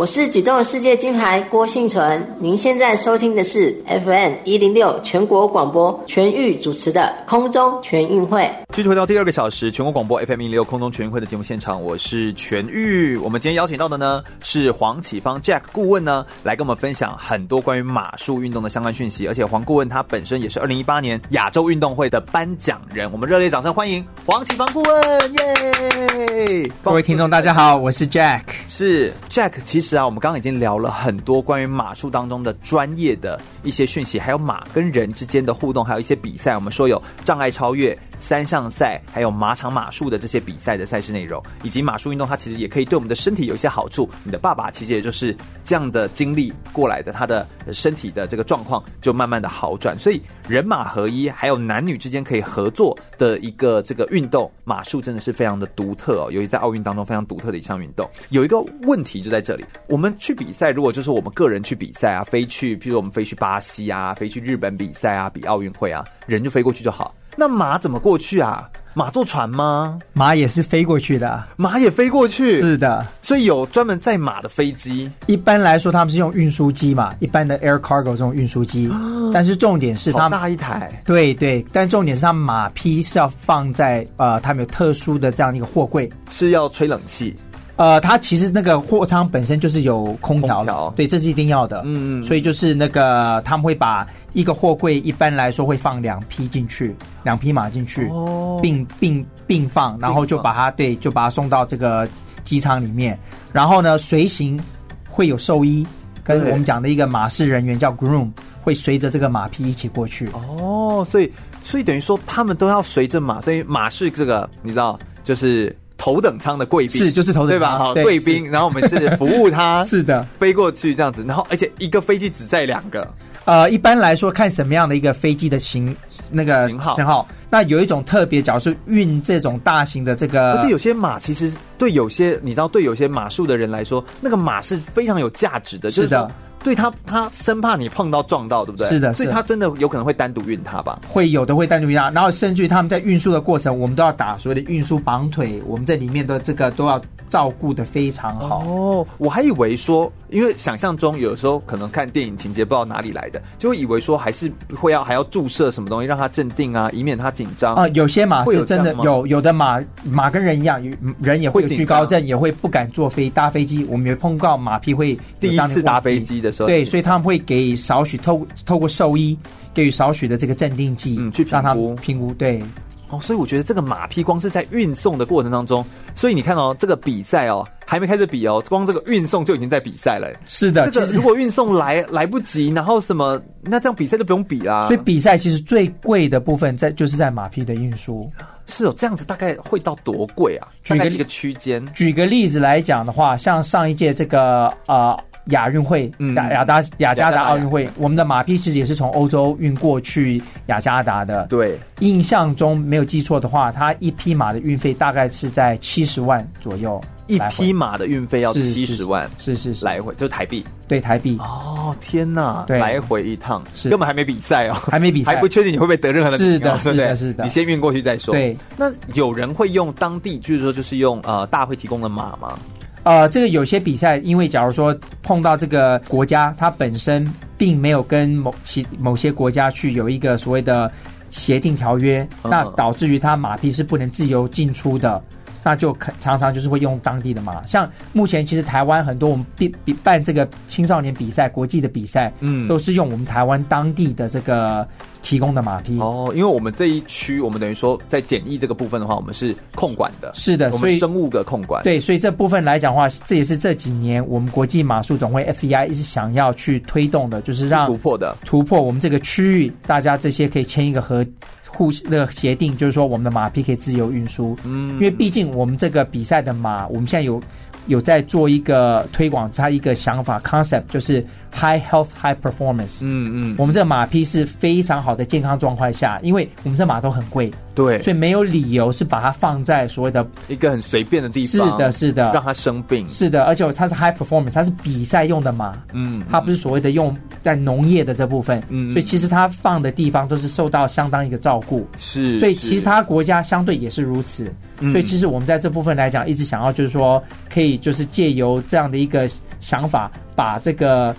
[0.00, 8.50] 我是举重世界金牌郭信存，您现在收听的是 FM 一零六全国广播全域主持的空中全运会。
[8.72, 13.14] 继续回到第二个小时，全国广播 FM 一零六空中全运会的节目现场，我是全域。
[13.18, 19.28] 我们今天邀请到的呢是黄启芳 Jack 顾问呢，来跟我们分享很多关于马术运动的相关讯息。
[19.28, 23.12] 而且黄顾问他本身也是二零一八年亚洲运动会的颁奖人。
[23.12, 25.32] 我们热烈掌声欢迎黄启芳顾问！
[25.34, 26.72] 耶！
[26.82, 28.44] 各位听众大家好，我是 Jack。
[28.66, 29.52] 是 Jack。
[29.64, 36.56] 其实啊，我们刚刚已经聊了很多关于马术当中的专业的一些讯息，还有马跟人之间的互动，还有一些比赛。
[36.56, 37.96] 我们说有障碍超越。
[38.20, 44.08] 三项赛，还有马场马术的这些比赛的赛事内容，以及马术运动，它其实也可以对我们的身体有一些好处。
[44.22, 49.98] 你的爸爸其实也就是这样的经历过来的，他的身体的这个状况就慢慢的好转。
[49.98, 58.08] 所以人马合一，还有男女之间可以合作的一个这个运动，马术真的是非常的独特哦，尤其在奥运当中非常独特的一项运动。
[58.28, 67.14] 有一个问题就在这里，我们去比赛，如果就是我们个人去比赛啊，飞去，譬如我们飞去巴西啊，飞去日本比赛啊，比奥运会啊，人就飞过去就好。
[67.36, 68.68] 那马怎么过去啊？
[68.92, 70.00] 马坐船吗？
[70.12, 72.60] 马也是飞过去的，马也飞过去。
[72.60, 75.10] 是的，所以有专门载马的飞机。
[75.26, 78.90] 一般来说，他们是用运输机嘛，一般的 air cargo 这种运输机。
[79.32, 80.90] 但是重点是，他们大一台。
[81.06, 87.36] 对对，但重点是，他们马匹是要放在呃，他们有特殊的这样一个货柜，是要吹冷气。
[87.80, 91.80] 呃，它其实那个货仓本身就是有空调的，对，这是一定要的。
[91.86, 102.06] 嗯嗯，所以就是那个他们会把一个货柜，一般来说会放两匹进去，两匹马进去，哦，并并并放，然后就把它对，就把它送到这个
[102.44, 103.18] 机舱里面。
[103.50, 104.62] 然后呢，随行
[105.08, 105.86] 会有兽医
[106.22, 110.28] 跟我们讲的一个马事人员叫 groom，会随着这个马匹一起过去。
[110.34, 111.32] 哦，所以
[111.64, 115.74] 所以等于说他们都要随着马，所以马是这个你知道就是。
[116.00, 117.78] 头等舱的贵宾是就是头等舱对吧？
[117.78, 123.06] 好，贵宾，然后我们是服务他， 是的，飞过去这样子，然后而且一个飞机只载两个。
[123.44, 125.94] 呃，一般来说看什么样的一个飞机的型
[126.30, 136.22] 那个型号，型号，那有一种特别，假如是运这种大型的这个，而且有些马其实对有些你知道对有些马术的人来说，那个马是非常有价值的，是的。
[136.22, 138.88] 就是对他，他生怕你碰到撞到，对不对？
[138.88, 140.98] 是的，所以他真的有可能会单独运他吧？
[141.08, 148.64] 会有的会单独运他，然后甚至于他们在运输的过程，我们都要打所谓的运输绑腿，我们这里面的这个都要照顾的非常好。
[148.66, 157.88] 哦，我还以为说，因为想象中有时候可能看电影情节不知道哪里来的，就会以为说还是会要还要注射什么东西让他镇定啊，以免他紧张啊。
[157.88, 160.82] 有些马是真的有，有，的马马跟人一样，
[161.22, 163.84] 人也会有惧高症，也会不敢坐飞搭飞机。
[163.88, 167.30] 我们也碰到马匹会第一次搭飞机的时候，对，所以他们会。
[167.30, 169.38] 会给少许透透过兽医
[169.72, 171.72] 给予少许的这个镇定剂，嗯，去让他
[172.02, 172.34] 评估。
[172.34, 172.60] 对，
[173.08, 180.28] 哦，所以我觉得这个马匹光是在运送的过程当中，所以你看哦，这个比赛哦还没开始比哦，光这个运送就已经在比赛了。
[180.46, 184.86] 是的，这个如果运送来来不及，然后什么，那这样比赛就不用比啦。
[184.86, 188.30] 所以比赛其实最贵的部分在就是在马匹的运输。
[188.66, 190.68] 是哦，这样子大概会到多贵啊？
[190.84, 195.18] 举个一个区间，举个例子来讲的话，像上一届这个呃。
[195.46, 201.46] 亚运会，雅雅达雅加达奥运会，我们的马匹其实也是从欧洲运过去雅加达的。
[201.46, 207.00] 对，印象中没有记错的话，它一匹马的运费大概是在七十万左右。
[207.30, 210.64] 一匹马的运费要七十万，是是是，来回就是台币。
[210.88, 211.38] 对，台币。
[211.38, 212.64] 哦，天哪！
[212.66, 216.38] 对，来回一趟，根本还没比赛哦，还没比赛，还不确定你会不会得任何的。
[216.38, 217.44] 是的，是的，是的。
[217.44, 218.34] 你先运过去再说。
[218.34, 222.58] 对，那有人会用当地，就是说，就是用呃大会提供的马吗？
[223.02, 227.26] 呃，这个有些比赛，因为假如说碰到这个国家，它本身
[227.56, 230.90] 并没有跟某其某些国家去有一个所谓的
[231.30, 235.22] 协定条约，那导致于它马匹是不能自由进出的。
[235.62, 244.86] 那就常常就是会用当地的马，像目前其实台湾很多我们比比办这个青少年比赛、国际的比赛，嗯，都是用我们台湾当地的这个
[245.22, 245.98] 提供的马匹。
[246.00, 250.32] 哦，因为我们这一区，我们等于说在检疫这个部分的话，我们是控管的。
[250.34, 251.82] 是的，所以生物的控管。
[251.84, 261.24] 对，所以这部分来讲的话，这也是这几年我们国际马术总会 FEI 一直想要去推动的，就是让突破的突破我们这个区域，大家这些可以签一个合。
[261.72, 264.56] 互的协定就是说，我们的马匹可以自由运输。
[264.64, 267.40] 嗯，因为毕竟我们这个比赛的马，我们现在有
[267.86, 273.00] 有在做一个推广，它一个想法 concept 就是 high health high performance。
[273.02, 277.50] 嗯嗯，我们这个马匹是非常好的健康状况下，因为我们这马都很贵。
[277.74, 281.68] 对，所以没有理由是把它放在所谓的一个很随便的地方。
[281.68, 283.08] 是的，是的，让它生病。
[283.08, 285.76] 是的，而且它是 high performance，它是比赛用的马。
[285.92, 288.62] 嗯，它不是所谓的用在农业的这部分。
[288.68, 291.86] 嗯，所以其实它放的地方都是受到相当一个照顾。
[291.96, 294.52] 是，所以其他国家相对也是如此。
[294.90, 299.28] 所以其实我们在这部分来讲，一直想要就是说，可以就是借由这样的一个
[299.60, 301.14] 想法，把这个。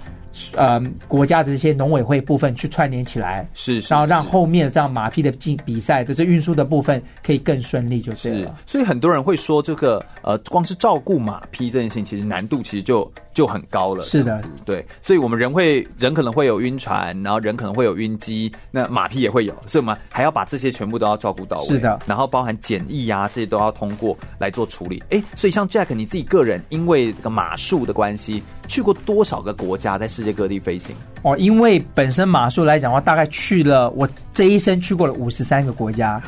[0.56, 8.58] 呃国家的这些农委会部分去串联起来，是，是，然后让后面的这样马匹的进比赛的这运输的部分可以更顺利，就是了。
[8.66, 14.04] 所以很多人会说，这个呃，光是照顾马匹这件事情，其实难度其实就就很高了。
[14.04, 14.86] 是的，对。
[15.02, 21.68] 所以我们人会人可能会有晕船，然后人可能会有晕机，那马匹也会有，所以我们还要把这些全部都要照顾到位。
[21.68, 25.02] 是的，然后包含检疫啊这些都要通过来做处理。
[25.10, 30.96] 哎，所以像 Jack 你自己个人，因为这个马术的关系，去过多少个国家，在世界各地飞行？
[31.24, 36.22] 哦，因为本身马术来讲的话，大概去了我这一生去过了五十三个国家，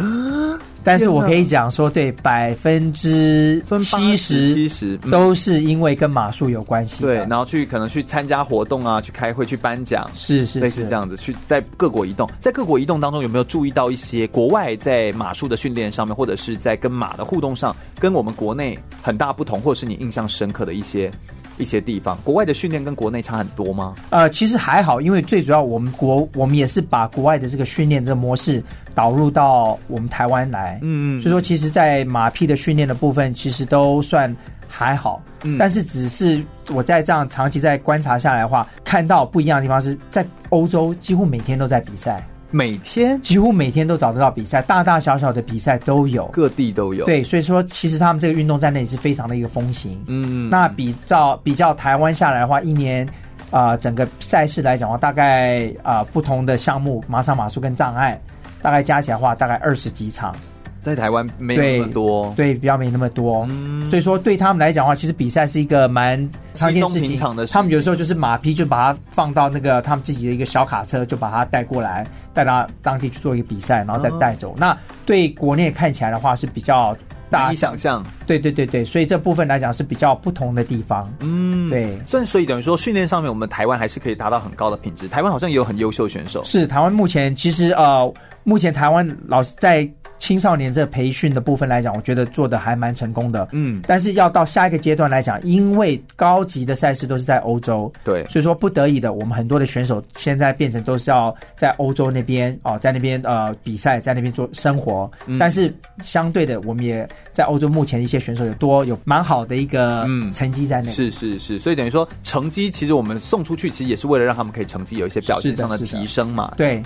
[0.83, 7.01] 但是我可以讲说，对百分之七十七十都是因为跟马术有关系。
[7.03, 10.59] 对，然后去可能去参加活动啊，去开会，去颁奖，是是，是。
[10.59, 21.09] 类似这样子，去在各国移动，在各国移动当中有没有注意到一些国外在马术的训练上面，或者是在跟马的互动上，跟我们国内很大不同，或者是你印象深刻的一些？
[21.57, 23.95] 一些地方，国外的训练跟国内差很多吗？
[24.09, 28.63] 呃，其实还好，因为最主要我们国我们也是把国外的这个训练的模式
[28.95, 34.35] 导入到我们台湾来，嗯嗯，所以说其实，在马匹的训练的部分，其实都算
[34.67, 42.25] 还好，嗯，但是只是我在这样长期在观察下来的话，看到不一样的地方是在欧洲，几乎每天都在比赛。
[42.53, 47.03] 每天几乎每天都找得到比赛，大大小小的比赛都有，各地都有。
[47.05, 49.99] 对，所以说其实他们这个运动在那里是非常的一个风行。
[50.05, 53.03] 嗯，那比较比较台湾下来的话，一年
[53.49, 58.21] 啊、呃，整个赛事来讲的话，大概啊、呃、不同的项目，马场、马术跟障碍，
[58.61, 60.35] 大概加起来的话，大概二十几场。
[60.83, 66.19] 在台湾没有那么多，对，比较没那么多，嗯，所以说对他们来讲的话，其实比赛是一个蛮
[66.53, 67.17] 常见事情。
[67.49, 74.51] 他们有时候就是马匹就把它放到那个他们自己的一个小卡车，就把它带过来，带到当地去做一个比赛，然后再带走。
[74.51, 76.93] 哦、那对国内看起来的话是比较
[77.29, 78.05] 大，难以想象。
[78.27, 81.09] 对对对对，所以这部分来讲是比较不同的地方。
[81.21, 81.97] 嗯，对。
[82.05, 85.07] 所以所以等于说训练上面，我们台湾还是可以达到很高的品质。
[85.07, 86.43] 台湾好像也有很优秀选手。
[86.43, 88.13] 是台湾目前其实呃，
[88.43, 89.89] 目前台湾老师在。
[90.23, 93.45] 青少年这个培训的部分来讲，我觉得做的还蛮成功的。
[93.51, 105.11] 嗯，但是要到下一个阶段来讲，因为高级的赛事都是在欧洲，对，所以说不得已的，我们很多的选手现在变成都是要在欧洲那边哦，在那边呃比赛，在那边做生活。
[105.25, 110.89] 嗯，但是相对的，我们也在欧洲目前一些选手有多有蛮好的一个成绩在内。
[110.89, 116.53] 是是是，所以等于说成绩其实我们送出去，其实也是为了让他们可以成绩有一些表现上的提升嘛。
[116.55, 116.81] 对。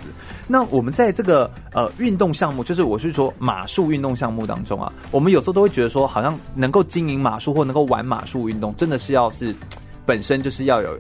[0.48, 3.34] 那我们在这个呃运动项目，就是我是说。
[3.40, 9.56] 马术运动项目当中啊，我们有时候都会觉得说，好像能够经营马术或能够玩马术运动，真的是要是
[10.06, 10.98] 本身就是要有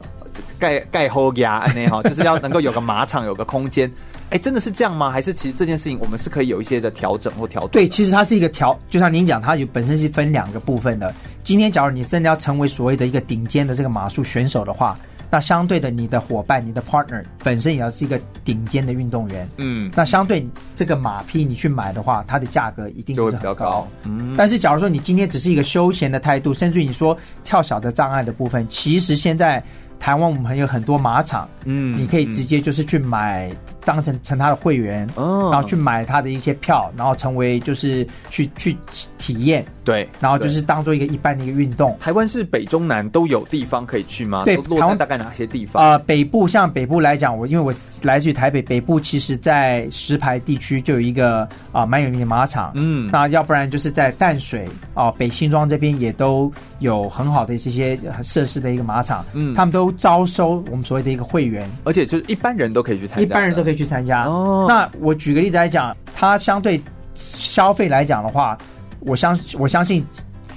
[0.58, 3.92] 盖盖后牙那哈，就是要能够有个马场，有个空间。
[4.30, 5.10] 哎、欸，真的是这样吗？
[5.10, 7.72] 还是其实这件事情我们是可以有一些的调整或调整？
[7.72, 11.14] 对，其实它是一个调，就像您讲，它有本身是分两个部分的。
[11.44, 14.98] 今天，假如你真的要成为所谓的一个顶尖的这个马术选手的话。
[15.30, 19.48] 那相对的，你的伙伴、你的 partner 本身也要是一个顶尖的运动员。
[19.58, 23.16] 嗯，那相对这个马匹你去买的话，它的价格一定。
[23.16, 23.88] 就会比较高。
[24.04, 29.64] 嗯，但是假如说你今天只是一个休闲的态度，甚至于你说跳小的障碍的部分，其实现在。
[30.00, 33.52] 台湾我们有很多马场，嗯，你可以直接就是去买，
[33.84, 38.78] 当成成他的会员，哦，然后去买他的一些票，然后成为就是去去
[39.18, 41.98] 体验，对，然后就是当做一个一般的一个运动。
[42.00, 44.44] 台湾是北中南都有地方可以去吗？
[44.46, 45.84] 对，台湾大概哪些地方？
[45.84, 59.92] 呃，北部像北部来讲，我因为我来自于台北，北部其实在石牌地区就有一个啊蛮、呃、有名的马场，嗯，那要不然就是在淡水啊、呃、北新庄这边也都有很好的这些设施的一个马场，嗯，他们都。
[59.98, 64.26] 招收我们所谓的一个会员，而且就是一般人都可以去参加，一般人都可以去参加。
[64.26, 66.80] 哦，那我举个例子来讲，它相对
[67.16, 68.56] 消费来讲的话，
[69.00, 70.06] 我相我相信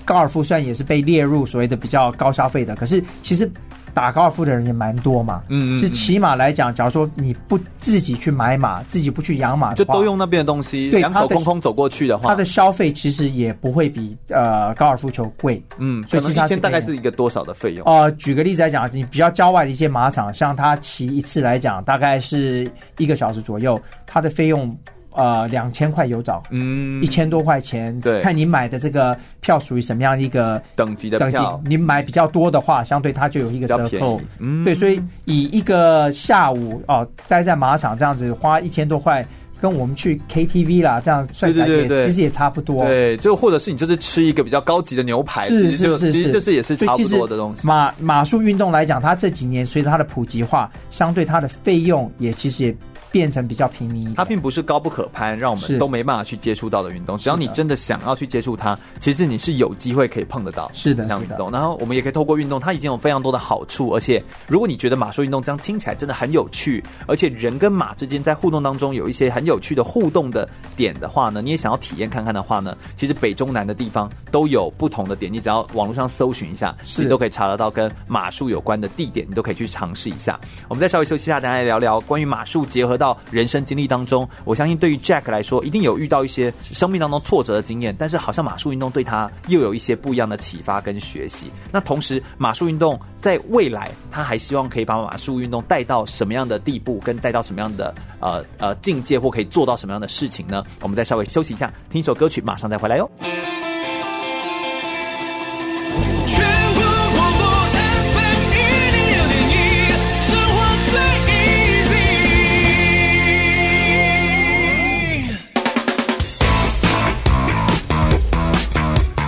[0.05, 3.51] 高尔夫虽然也是被列入所谓的比较高消费的，可是其实。
[3.95, 17.87] 打高尔夫的人也蛮多嘛，嗯，是骑马来讲，假如说你不自己去买马，自己不去养马，就都用那边的东西，对，两手空空走过去的话，它的消费其实也不会比呃高尔夫球贵，嗯，所以其实它大概是一个多少的费用？
[17.87, 24.77] 哦、呃，举个例子来讲，你比较郊外的一些马场，像它骑一次来讲，大概是一个小时左右，它的费用。
[25.13, 39.25] 呃，两千块有找，嗯，一千多块钱，对，看你买的这个票属于什么样一个等级的等级，你买比较多的话，相对它就有一个折扣，嗯，对，所以以一个下午哦、呃，待在马场这样子花一千多块，
[39.61, 42.85] 跟我们去 KTV 啦，这样算起来也其实也差不多。
[42.87, 47.67] 对，就或者是你就是吃一个比较高级的牛排，是是是，其实这是也是差不多的东西。
[47.67, 52.77] 马马术运动来讲，它这几年随着它的普及化，相对它的费用也其实也。
[53.13, 57.19] 变成比较平民，它并不是高不可攀，让我们都没办法去接触到的运动。
[57.19, 60.71] 只要你真的想要去接触它，其实你是有机会可以碰得到。
[60.73, 61.51] 是的，这样运动。
[61.51, 63.89] 然后我们也可以透过运动，它已经有非常多的好处。
[63.89, 75.33] 而且，如果你觉得马术运动这样听起来真的很有趣，而且人跟马之间在互动当中有一些很有趣的互动的点的话呢，你也想要体验看看的话呢，其实北中南的地方都有不同的点。
[75.33, 80.39] 你只要网络上搜寻一下，你都可以查得到跟马术有关的地点，你都可以去尝试一下。
[80.69, 91.51] 我们再稍微休息一下，大家来聊聊关于马术结合到人生经历当中，我相信对于 Jack 来说，一定有遇到一些生命当中挫折的经验，但是好像马术运动对他又有一些不一样的启发跟学习。
[91.73, 100.65] 那同时，马术运动在未来，他还希望可以把马术运动带到什么样的地步，跟带到什么样的呃呃境界，或可以做到什么样的事情呢？
[100.81, 103.11] 我们再稍微休息一下，听一首歌曲，马上再回来哟。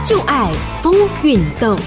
[0.05, 0.53] 就爱
[0.83, 1.79] 风运动。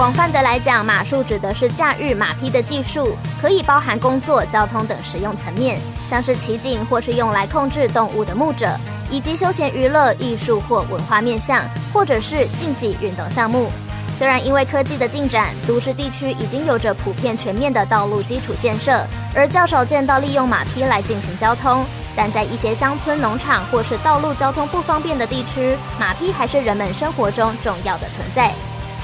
[0.00, 5.78] 广泛的来讲，马术指的是驾驭马匹的技术，可以包含工作、交通等实用层面，
[6.08, 8.74] 像是骑警或是用来控制动物的牧者，
[9.10, 13.70] 以及休闲娱乐、艺术或文化面向，或者是竞技运动项目。
[14.16, 21.84] 虽然因为科技的进展，都市地区已经有着普遍全面的道路基础建设，而较少见到利用马匹来进行交通。
[22.16, 28.50] 但在一些乡村、农场或是道路交通不方便的地区，马匹还是人们生活中重要的存在。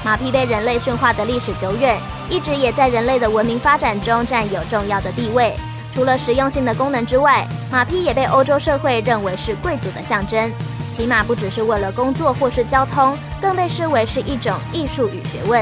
[0.07, 1.99] 马匹被人类驯化的历史久远，
[2.29, 5.53] 一直也在人类的文明发展中占有重要的地位。
[5.93, 10.49] 除了实用性的功能之外，马匹也被欧洲社会认为是贵族的象征。
[10.93, 15.61] 骑马不只是为了工作或是交通，更被视为是一种艺术与学问。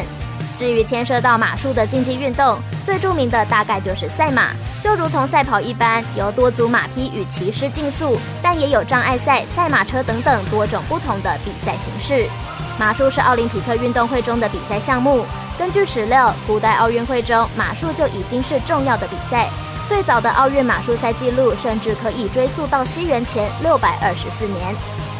[0.55, 12.29] 至于牵涉到马术的竞技运动，最著名的大概就是赛马，就如同赛跑一般，由多组马匹与骑师竞速，但也有障碍赛、赛马车等等多种不同的比赛形式。
[12.77, 15.25] 马术是奥林匹克运动会中的比赛项目。
[15.57, 19.47] 根据史料，古代奥运会中马术就已经是重要的比赛。
[19.87, 24.75] 最早的奥运马术赛记录甚至可以追溯到西元前六百二十四年。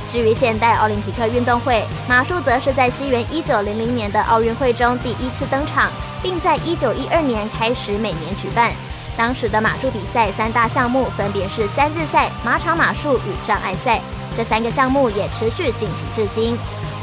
[0.09, 5.89] 至于现代奥林匹克运动会，马术则是在西元一九零零年的奥运会中第一次登场，
[6.21, 8.71] 并在一九一二年开始每年举办。
[9.15, 14.01] 当时的马术比赛三大项目分别是三日赛、马场马术与障碍赛，
[14.35, 16.57] 这三个项目也持续进行至今。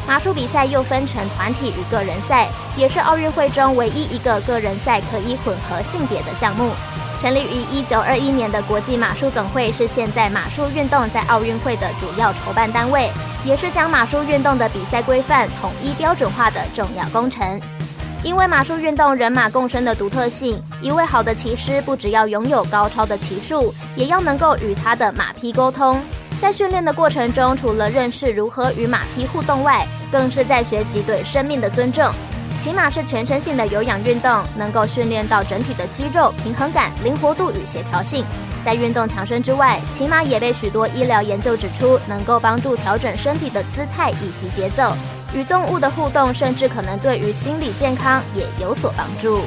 [0.06, 6.70] 马术比赛又分成团体与个人赛，也是奥运会中唯一一个个人赛可以混合性别的项目。
[7.20, 13.08] 成立于一九二一年的国际马术总会是现在马术运动在奥运会的主要筹办单位，
[13.44, 17.60] 也是将马术运动的比赛规范统一标准化的重要工程。
[18.24, 26.02] 因为马术运动人马共生的独特性，一位好的骑师不只要拥有高超的骑术，也要能够与他的马匹沟通。
[26.42, 32.12] 在训练的过程中，除了认识如何与马匹互动外，更是在学习对生命的尊重。
[32.58, 38.24] 骑马是全身性的有氧运动，能够训练到整体的肌肉平衡感、灵活度与协调性。
[38.64, 44.96] 在运动强身之外，骑马也被许多医疗研究指出，能够帮助调整身体的姿态以及节奏。
[45.32, 49.42] 与动物的互动，甚至可能对于心理健康也有所帮助。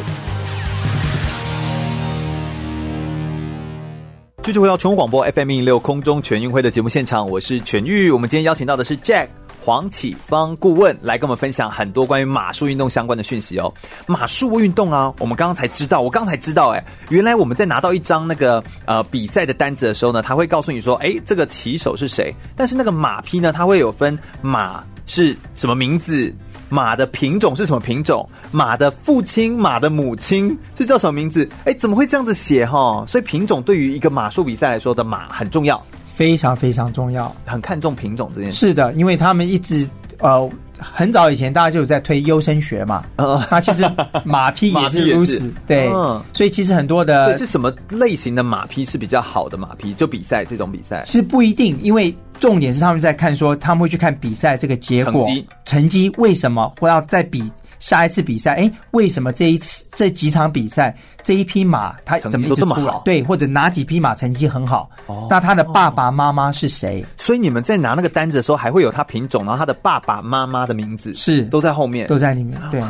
[4.46, 8.12] 继续回到全国广播 FM 一六空中全运会的节目现场，我是全玉。
[8.12, 9.28] 我们今天邀请到的是 Jack。
[9.60, 13.74] 黄启芳顾问来跟我们分享很多关于马术运动相关的讯息哦。
[14.06, 22.32] 马术运动啊，我们刚刚才知道，我刚才知道，哎，原来我们在拿到一张那个呃比赛的单子的时候呢，他会告诉你说，哎，这个骑手是谁？
[22.56, 26.32] 但是那个马匹呢，它会有分马是什么名字，
[26.70, 31.48] 马的品种是什么品种，马的父亲、马的母亲这叫什么名字？
[31.66, 33.04] 哎，怎么会这样子写哈？
[33.08, 35.82] 所以品种对于一个马术比赛来说的马很重要。
[36.06, 38.68] 非常非常重要，很看重品种这件事。
[38.68, 39.86] 是的，因为他们一直
[40.20, 40.50] 呃
[40.80, 43.86] 很早以前大家就有在推优生学嘛，呃， 那其实
[44.24, 49.94] 马匹也是如此， 对，嗯，所以其实很多的，所以是什么类型的马匹是比较好的马匹？
[49.94, 57.44] 就比赛这种比赛是不一定，因为重点是他们在看说他们会去看比赛这个结果，成绩，成绩为什么会要再比。
[57.78, 63.02] 下一次比赛，哎，为什么这一次这几场比赛这一匹马它怎么一直出来？
[63.04, 64.90] 对，或者哪几匹马成绩很好？
[65.06, 67.06] 哦，那他的爸爸妈妈是谁？
[67.18, 72.60] 所以你们在拿那个单子的时候，还会有他品种，然后他的爸爸妈妈的名字是都在后面，都在里面。
[72.72, 72.82] 对，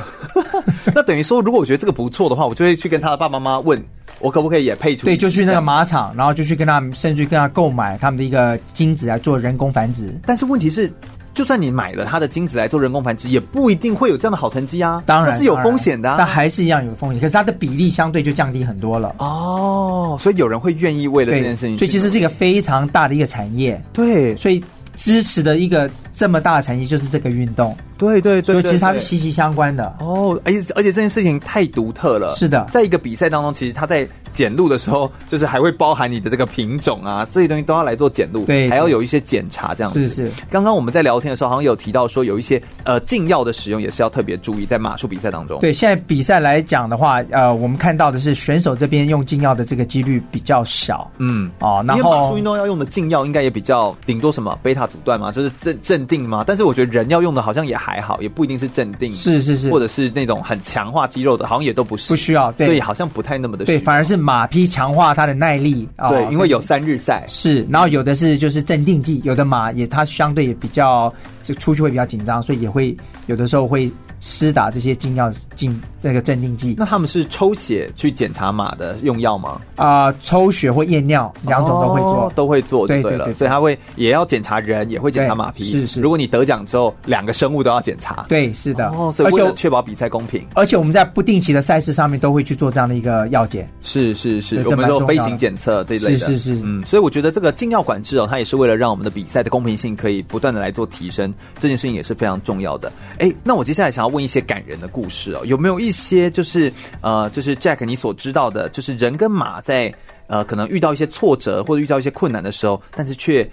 [0.93, 3.83] 那等于说，如果我觉得这个不错的话，我就会去跟他的爸爸妈妈问，
[4.19, 5.05] 我可不可以也配出？
[5.05, 10.13] 对，就去那个马场，然后就去跟他们，甚至去跟他购买他们的一个精子来做人工繁殖。
[10.25, 10.91] 但是问题是。
[11.33, 15.03] 就算你买了他的精子来做人工繁殖，也不一定会有这样的好成绩啊。
[15.05, 17.19] 当然，是有风险的啊，但还是一样有风险。
[17.19, 19.13] 可是它的比例相对就降低很多了。
[19.17, 23.77] 哦，所以有人会愿意为了这件事情，所以其实是一个非常大的一个产业。
[23.91, 24.63] 对，所以
[24.95, 27.75] 支持的一个这么大的产业就是这个运动。
[27.97, 29.95] 对对对，所以其实它是息息相关的。
[29.99, 32.35] 哦，而且而且这件事情太独特了。
[32.35, 34.07] 是的，在一个比赛当中，其实它在。
[34.31, 40.09] 检录的时候，就是还会包含你的这个品种啊，这些东西都要来做检录，对，还要有一些检查这样子。
[40.09, 40.31] 是是。
[40.51, 45.57] 刚刚我们在聊天的时候，好像有提到说，有一些呃禁药的使用也是要特别注意，在马术比赛当中。
[45.61, 51.09] 对，现在比赛来讲的话，呃，我们看到的是选手这边用禁药的这个几率比较小。
[51.17, 56.43] 嗯，哦，然后马术运动要用的禁药应该也比较顶多什么贝塔阻断吗，就是镇镇定吗。
[56.45, 63.65] 但是我觉得人要用的好像也还好，也不一定是镇定，是是是，或者是那种很强化肌肉的，好像也都不是，不需要，对，所以好像不太那么的。
[63.65, 65.13] 对，反而是马匹强化。
[65.13, 72.95] 它的耐力啊，对，因为有三日赛是，然后有的是就是镇定剂，有的马也它相对也比较，就出去会比较紧张，所以也会
[73.27, 73.91] 有的时候会。
[74.27, 79.61] 施打这些禁药禁这个镇定剂，那他们是抽血去检查马的用药吗？
[79.75, 83.17] 啊、呃，抽血或验尿两种都会做，哦、都会做对，对了。
[83.19, 85.63] 对对对，所以他会也要检查人，也会检查马匹。
[85.65, 88.25] 是是，如果你得奖之后，两个生物都要检查。
[88.27, 88.89] 对，是的。
[88.89, 93.69] 哦，所以为了确保比赛公平，而且我们在不定期的赛事上面都会去做这样的一个药检。
[93.83, 96.17] 是是是，我们说飞行检测这一类的。
[96.17, 102.91] 是是是，嗯，所以我觉得这个禁药管制哦，它也是为了让我们的比赛的公平性可以不断的来做提升，这件事情也是非常重要的。
[103.19, 104.89] 哎，那我接下来想要问一些感人的。
[104.95, 109.93] 故事哦，有没有一些就是呃，就是 Jack 你所知道的，就是人跟马在
[110.27, 113.45] 呃，可能遇到一些挫折或者遇到一些困难的时候，但是却。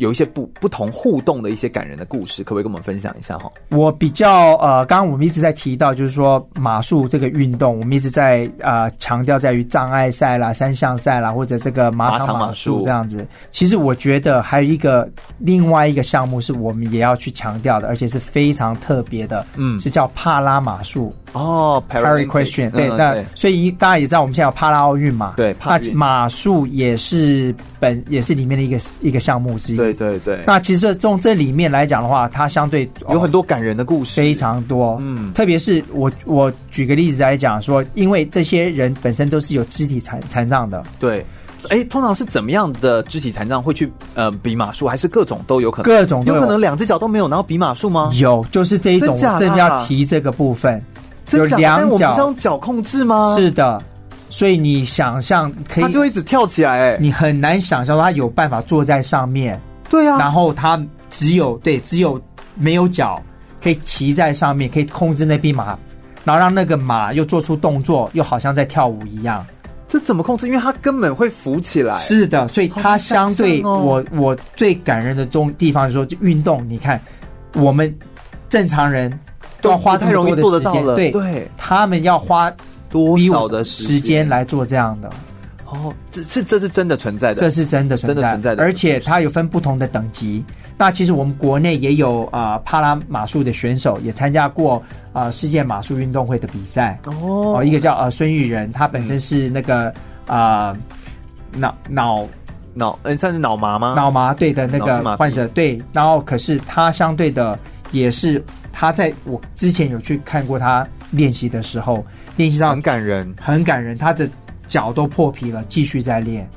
[0.00, 3.52] 有一些不不同互动的一些感人的故事，可不可以跟我们分享一下哈？
[3.68, 13.26] 我比较呃，刚刚我们一直在提到，就是说马术这个运动，我们一直在呃强调在于障碍赛啦、三项赛啦，或者这个马场马术这样子。
[13.50, 29.76] 其实我觉得还有一个另外一个项目是我们也要去强调的，而且是非常特别的，嗯，是叫帕拉马术哦，Para Equestrian 对，那所以大家也知道我们现在有帕拉奥运嘛，对，那马术也是本也是里面的一个一个项目之一。
[29.76, 34.98] 对对对，那其实这从这里面来讲的话，它相对有很多感人的故事，非常多。
[35.00, 40.82] 嗯，特别是我我举个例子来讲说，因为这些人本身都是有肢体残残障的。
[40.98, 41.24] 对，
[41.68, 45.84] 哎，通常是怎么样的肢体残障会去呃比马术，还是各种都有可能？
[45.84, 48.10] 各种都有，有可能两只脚都没有，然后比马术吗？
[48.14, 50.82] 有，就是这一种，我正要提这个部分。
[51.38, 53.34] 有两脚，我们是用脚控制吗？
[53.36, 53.80] 是的。
[54.28, 59.60] 所以你想象可以，他就一直跳起来，哎，你很难想象他有办法坐在上面。
[59.88, 62.20] 对啊，然后他只有对，只有
[62.54, 63.20] 没有脚，
[63.60, 65.76] 可以骑在上面，可以控制那匹马，
[66.22, 69.44] 然后让那个马又做出动作，又好像在跳舞一样。
[69.88, 70.46] 这怎么控制？
[70.46, 71.96] 因为他根本会浮起来。
[71.96, 77.00] 是的，所以它相对我我最感人的中地方就是说，就运动，你看
[77.56, 77.92] 我们
[78.48, 79.18] 正常人都
[79.64, 82.52] 要花太容易做得到了，对对，他们要花。
[82.92, 85.08] 多少的时间来做这样的？
[85.64, 90.44] 哦，这是这是真的存在的，这是真的存在，真的存在的，而且它有分不同的等级。
[90.76, 94.74] 那其实我们国内也有啊、呃，帕拉马术的选手也参加过
[95.12, 96.98] 啊、呃，世界马术运动会的比赛。
[97.06, 99.94] 哦，哦，一个叫呃孙玉仁，他本身是那个
[100.26, 100.76] 啊、
[101.52, 102.26] 脑脑
[102.74, 103.94] 脑嗯，算是脑麻吗？
[103.94, 107.56] 脑麻对的那个患者对，然后可是他相对的
[107.92, 112.04] 也是他在我之前有去看过他练习的时候。
[112.36, 113.98] 练习到很感人，很感人。
[113.98, 114.26] 他的
[114.66, 116.48] 脚都破皮了，继续在练。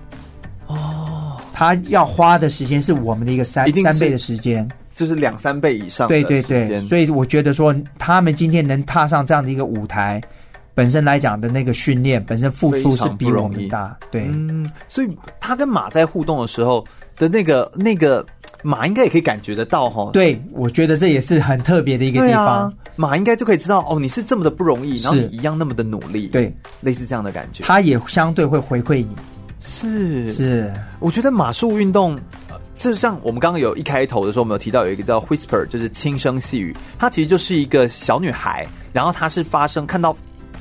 [0.67, 6.07] 哦，他要花的时间是我们的一个三三倍的时间，就是两三倍以上。
[6.07, 10.21] 对对对，所以我觉得说，他们今天能踏上这样的一个舞台，
[10.73, 13.97] 本身来讲的那个训练，本身付出是比我们大。
[14.09, 16.85] 对，嗯，所以他跟马在互动的时候
[17.17, 18.25] 的那个那个。
[18.63, 22.63] 马应该也可以感觉得到哈，对，我觉得这也是很特别的一个地方。
[22.63, 26.51] 啊、马应该就可以知道哦，你是这么的不容易，然后你一样那么的努力，对，
[26.81, 27.63] 类似这样的感觉。
[27.63, 29.09] 他也相对会回馈你，
[29.59, 30.73] 是是。
[30.99, 32.17] 我觉得马术运动，
[32.73, 36.75] 就像我们刚刚有一开头的时候，我们有提到有一个叫 Whisper，就是轻声细语。
[36.97, 40.15] 她其实就是一个小女孩，然后她是发生看到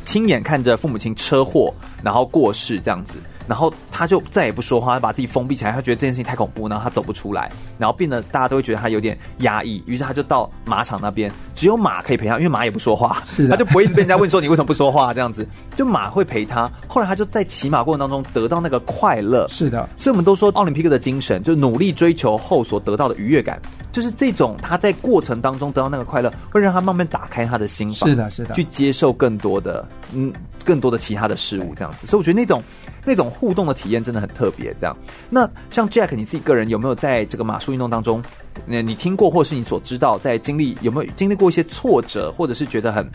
[0.04, 1.72] 亲眼看着父母亲车祸
[2.02, 16.70] 然后过世这样子，然后他就再也不说话，他把自己封闭起来，他觉得这件事情太恐怖，然后他走不出来，然后变得大家都会觉得他有点压抑，于是他就到马场那边，只有马可以陪他，因为马也不说话，是的他就不会一直被人家问说你为什么不说话这样子，就马会陪他。
[16.86, 30.32] 后来他就在骑马过程当中得到那个快乐，是的，所以我们都说奥林匹克的精神，就努力追求后所得到的愉悦感，就是这种他在过程当中得到那个快乐，会让他慢慢打开他的心房，是的，是的，去接受更多的嗯，
[30.64, 32.06] 更多的其他的事物这样子。
[32.06, 32.62] 所以我觉得那种
[33.04, 34.74] 那种互动的体验真的很特别。
[34.80, 34.96] 这样，
[35.30, 38.22] 那像 Jack 你自己个人有没有在这个马术运动当中，
[38.66, 43.08] 那你听过或是你所知道，在经历有没有经历过一些挫折，或者是觉得很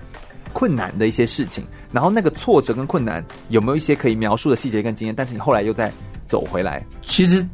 [0.54, 1.66] 困难的一些事情？
[1.92, 5.16] 然后那个挫折跟困难有没有一些可以描述的细节跟经验？
[5.16, 5.92] 但是你后来又在
[6.28, 7.45] 走回来，其实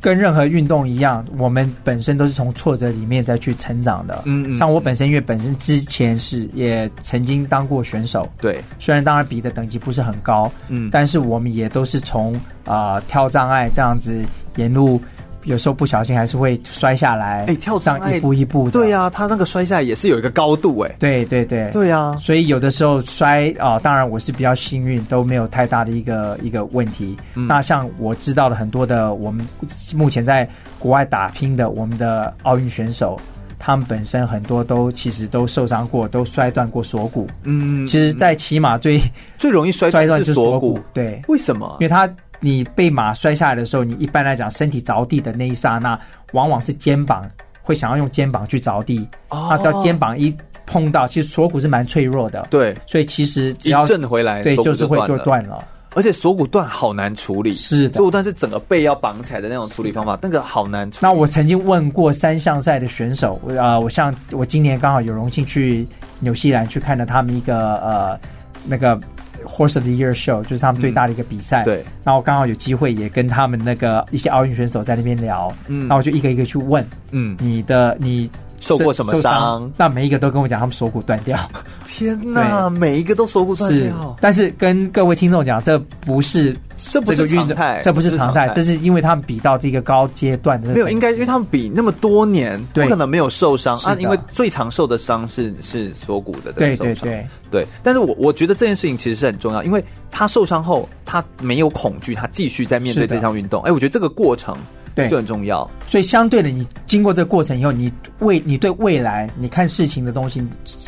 [0.00, 4.22] 跟任何运动一样，我们本身都是从挫折里面再去成长的。
[4.24, 14.22] 嗯嗯，像我本身，因为本身之前是也曾经当过选手，对，虽然当然比的等级不是很高，嗯，但是我们也都是从啊、呃、跳障碍这样子
[14.56, 15.00] 沿路。
[15.46, 27.16] 有时候不小心还是会摔下来，哎、欸，跳障一步一步的，对呀、啊，他那个摔下来也是有一个高度，哎，对对对，对呀、啊，所以有的时候摔啊、呃，当然我是比较幸运，都没有太大的一个一个问题。
[27.34, 29.46] 嗯、那像我知道的很多的，我们
[29.94, 30.46] 目前在
[30.78, 33.16] 国外打拼的我们的奥运选手，
[33.56, 37.28] 他们本身很多都其实都受伤过，都摔断过锁骨。
[37.44, 39.00] 嗯，其实，在骑马最
[39.38, 41.76] 最容易摔断就是锁骨，对，为什么？
[41.80, 42.08] 因为他。
[42.40, 45.98] 你被马摔下来的时候，你一般来讲身体着地的那一刹那，
[46.32, 47.28] 往往是肩膀
[47.62, 49.08] 会想要用肩膀去着地。
[49.30, 52.46] 哦，那只要肩膀一碰到，其实锁骨是蛮脆弱的。
[52.50, 55.64] 对，所以其实只要一震回来，对，就是会就断了。
[55.94, 60.98] 而且锁骨断好难处理，是的，锁骨断是整个背要绑起来的那种处理方法，那个好难处理。
[61.00, 65.88] 那我曾经问过三项赛的选手，呃，我像我今年刚好有荣幸去
[66.20, 68.20] 纽西兰去看了他们一个呃
[68.66, 69.00] 那个。
[69.46, 71.84] Horse of the Year Show 就是他们最大的一个比赛，嗯，对。
[72.04, 78.30] 然后刚好有机会也跟他们那个一些奥运选手在那边聊，嗯，那我就一个一个去问，嗯，你的你。
[78.66, 79.70] 受过什么伤？
[79.76, 81.38] 那每一个都跟我讲，他们锁骨断掉。
[81.86, 84.16] 天哪，每一个都锁骨断掉。
[84.20, 90.74] 但是跟各位听众讲，这不是这不是常态，这不是常态，这是因为他们比到这个高阶段的。
[90.74, 93.96] 没有，应该因为他们比那么多年，不可能没有受伤啊。
[93.98, 97.66] 因为最常受的伤是是锁骨的，对对对对。
[97.82, 103.62] 但是我我觉得这件事情其实是很重要，因为他受伤后，他没有恐惧，他继续在面对这项运动。
[103.62, 104.54] 哎，我觉得这个过程。
[104.96, 105.70] 对，就很重要。
[105.86, 110.44] 所以相对的，你经过这个过程以后，你未你对未来你看事情的东西，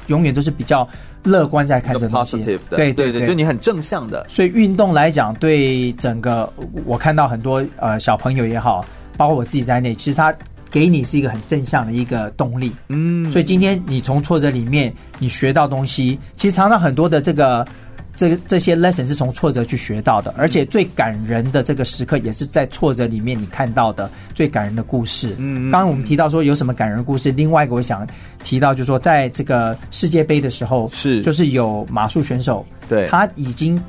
[0.07, 0.89] 永远都是比较
[1.23, 2.43] 乐观在看的东西。
[2.43, 4.27] 对对对，对，就你很正向的。
[4.29, 6.51] 所以运动来讲，对整个
[6.87, 8.83] 我看到很多呃小朋友也好，
[9.19, 10.35] 包括我自己在内，其实他
[10.71, 12.73] 给你是一个很正向的一个动力。
[12.89, 17.63] 嗯，所以今天你从挫折里面你学到东西，其实常常很多的这个。
[18.19, 25.37] 这这些 lesson 是从挫折去学到的，而且最感人的这个时刻也是在挫折里面你看到的最感人的故事。
[25.39, 28.05] 嗯，刚刚我们提到说有什么感人的故事，另外一个我想
[28.43, 33.81] 提到就是说，在这个世界杯的时候，是就是有马术选手，对，他已经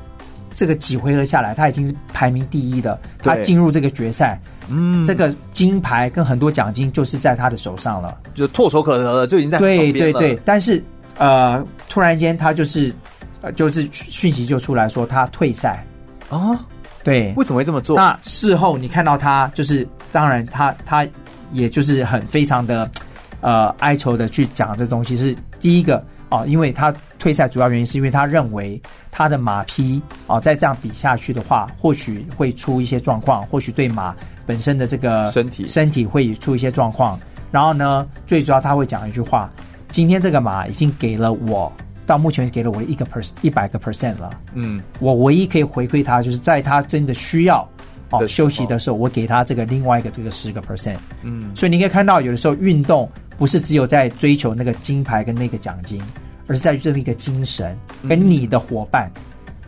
[0.54, 9.66] 这个几回合下来，他已经是排名第一的，他进入这个决赛，嗯，这个金牌跟很多奖金就是在他的手上了，就唾手可得了，就已经在了。
[9.66, 10.84] 对对对，但是
[11.18, 12.94] 呃，突然间他就是。
[13.42, 15.86] 呃，就是讯息就出来说他退赛
[16.30, 16.66] 啊？
[17.04, 17.96] 对，为什么会这么做？
[17.96, 21.08] 那事后你看到他，就是当然他他
[21.54, 22.90] 也就是很非常的
[23.40, 25.16] 呃哀愁的去讲这东西。
[25.16, 28.80] 是第一个哦，因为他退赛主要原因是因为他认为
[29.10, 34.14] 他的马匹啊再这样比下去的话，或许会出一些状况，或许对马
[34.46, 37.18] 本身的这个身体身体会出一些状况。
[37.50, 39.50] 然后呢，最主要他会讲一句话：
[39.90, 41.72] 今天这个马已经给了我。
[42.10, 47.70] 到目前给了我一个 percent 一百个 percent 了，嗯，我唯一可以回馈他，就是在他真的需要
[48.10, 53.08] 哦休息的时候，我给他这个另外一个这个十个 percent，嗯，所以你可以看到，有的时候运动
[53.38, 56.02] 不是只有在追求那个金牌跟那个奖金，
[56.48, 59.08] 而是在于这一个精神跟你的伙伴。
[59.16, 59.22] 嗯、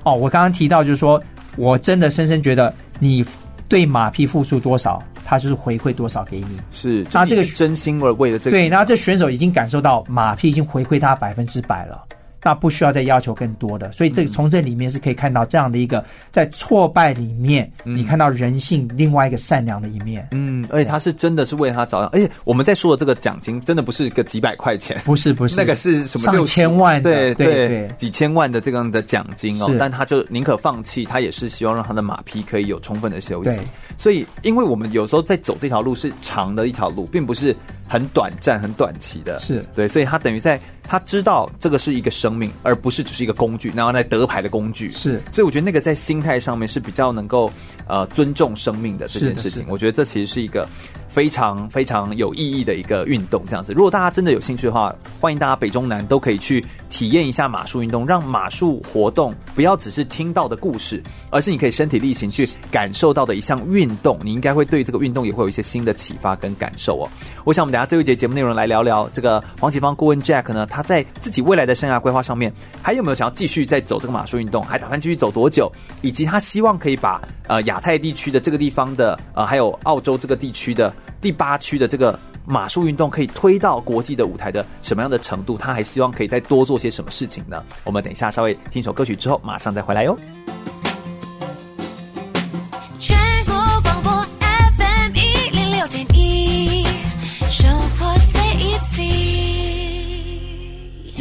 [0.06, 1.22] 哦，我刚刚提到就是说，
[1.58, 3.24] 我真的深深觉得，你
[3.70, 6.58] 对马匹付出多少，他就是回馈多少给你。
[6.72, 12.04] 是，那这个真心而为的这个对，然后这选手已经感受到马匹已经回馈他百分之百了。
[12.44, 20.28] 那不需要再要求更多的，所以这从这里面是可以看到这样的一个在挫败里面，你看到人性另外一个善良的一面。
[20.32, 33.60] 嗯，而且他是真的是为他着想，而且我们在说的这个奖金真的不是个几百块钱，不是不是，那个是什么上千万，对对对，几千万的这样的奖金哦，但他就宁可放弃，他也是希望让他的马匹可以有充分的休息。
[33.98, 37.56] 所以，因为我们有时候在走这条路是长的一条路，并不是
[37.88, 39.64] 很短暂、很短期的，是。
[39.76, 42.32] 对，所以他等于在他知道这个是一个生。
[42.32, 44.90] 命，而不是只是一个工具，然后来得牌的工具。
[44.92, 47.52] 是，所以我觉得那个在心态上面是比较能够
[47.88, 49.66] 呃尊重生命的这件事情。
[49.68, 50.68] 我觉得这其实是一个。
[51.12, 53.74] 非常非常有意义的一个运动，这样子。
[53.74, 64.18] 如果大家真的有兴趣的话，欢迎大家北中南都可以去体验一下马术运动，让马术活动不要只是听到的故事，而是你可以身体力行去感受到的一项运动。
[64.24, 67.10] 你应该会对这个运动也会有一些新的启发跟感受哦。
[67.44, 75.70] 我想我们等下最后一节节目内容来聊聊这个黄启芳顾问 Jack 呢，他在自己未来的生涯规划上面还有没有想要继续再走这个马术运动，还打算继续走多久，
[76.02, 80.94] 以及他希望可以把呃亚太地区的这个地方的呃还有澳洲这个地区的。
[81.20, 85.58] 第八区的这个马术运动可以推到国际的舞台的什么样的程度？
[85.58, 87.64] 他还希望可以再多做些什么事情呢？
[87.84, 90.18] 我们等一下稍微听首歌曲之后，马上再回来哟。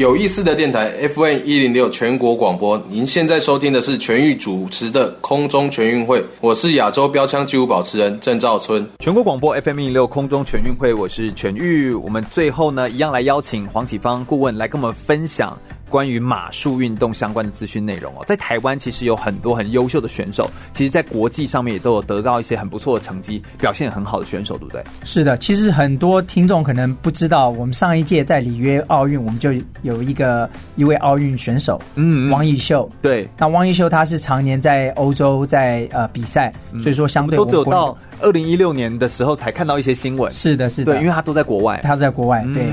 [0.01, 8.89] 有意思的电台 FM 一零六全国广播，您现在收听的是全域主持的空中全运会，我是亚洲标枪纪录保持人郑兆春。
[8.99, 11.93] 全国广播 FM 一零六空中全运会，我是全域。
[11.93, 15.55] 我们最后呢，一样来邀请黄启芳顾问来跟我们分享。
[15.91, 24.83] 关于马术运动相关的资讯内容哦，在台湾其实有很多很优秀的选手，其实，在国际上面也都有得到一些很不错的成绩，表现很好的选手，对不对？
[25.05, 32.89] 是的，其实很多听众可能不知道，我们上一届在里约奥运，我们就有一个一位奥运选手，嗯，汪义秀。
[33.03, 40.31] 对，那汪义秀他是常年在欧洲在呃比赛，所以说相对我都只有到二零一六年的时候才看到一些新闻。
[40.31, 42.65] 是的，是的，对，因为他都在国外，他都在国外，对。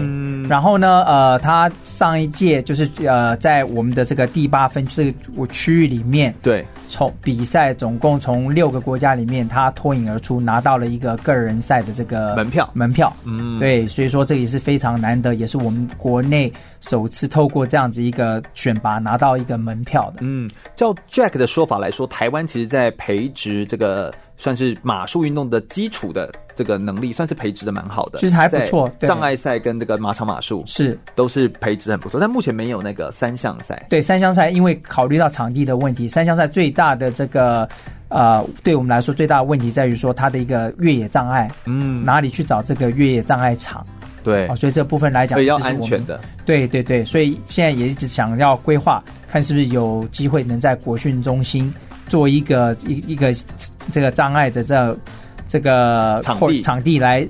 [0.47, 2.87] 然后呢，呃，他上一届就是。
[3.05, 20.17] 呃，在我们的这个第八分这个区域里面，对，从比赛总共从六个国家里面，他脱颖而出，拿到了一个个人赛的这个门票，门票，嗯，对，所以说这也是非常难得，也是我们国内首次透过这样子一个选拔拿到一个门票的。
[20.21, 24.13] 嗯，照 Jack 的说法来说，台湾其实在培植这个。
[24.39, 28.89] 算是马术运动的基础的这个能力，算是培植的蛮好的，其实还不错。
[29.01, 33.85] 障碍赛跟这个马场马术是都是培植很不错，但目前没有那个三项赛。
[33.87, 37.69] 对，三项赛因为考虑到场地的问题，三项赛最大的这个
[38.09, 43.85] 呃，对我们来说最大的问题在于说它的一个越野障碍，嗯，哪里去找这个越野障碍场？
[44.23, 46.19] 对，所以这部分来讲，比较安全的。
[46.43, 51.71] 对对对，所以现在也一直想要规划，看是不是有机会能在国训中心。
[52.09, 53.35] 做一个一一个
[53.91, 54.97] 这个障碍的这
[55.47, 57.27] 这个场地场地来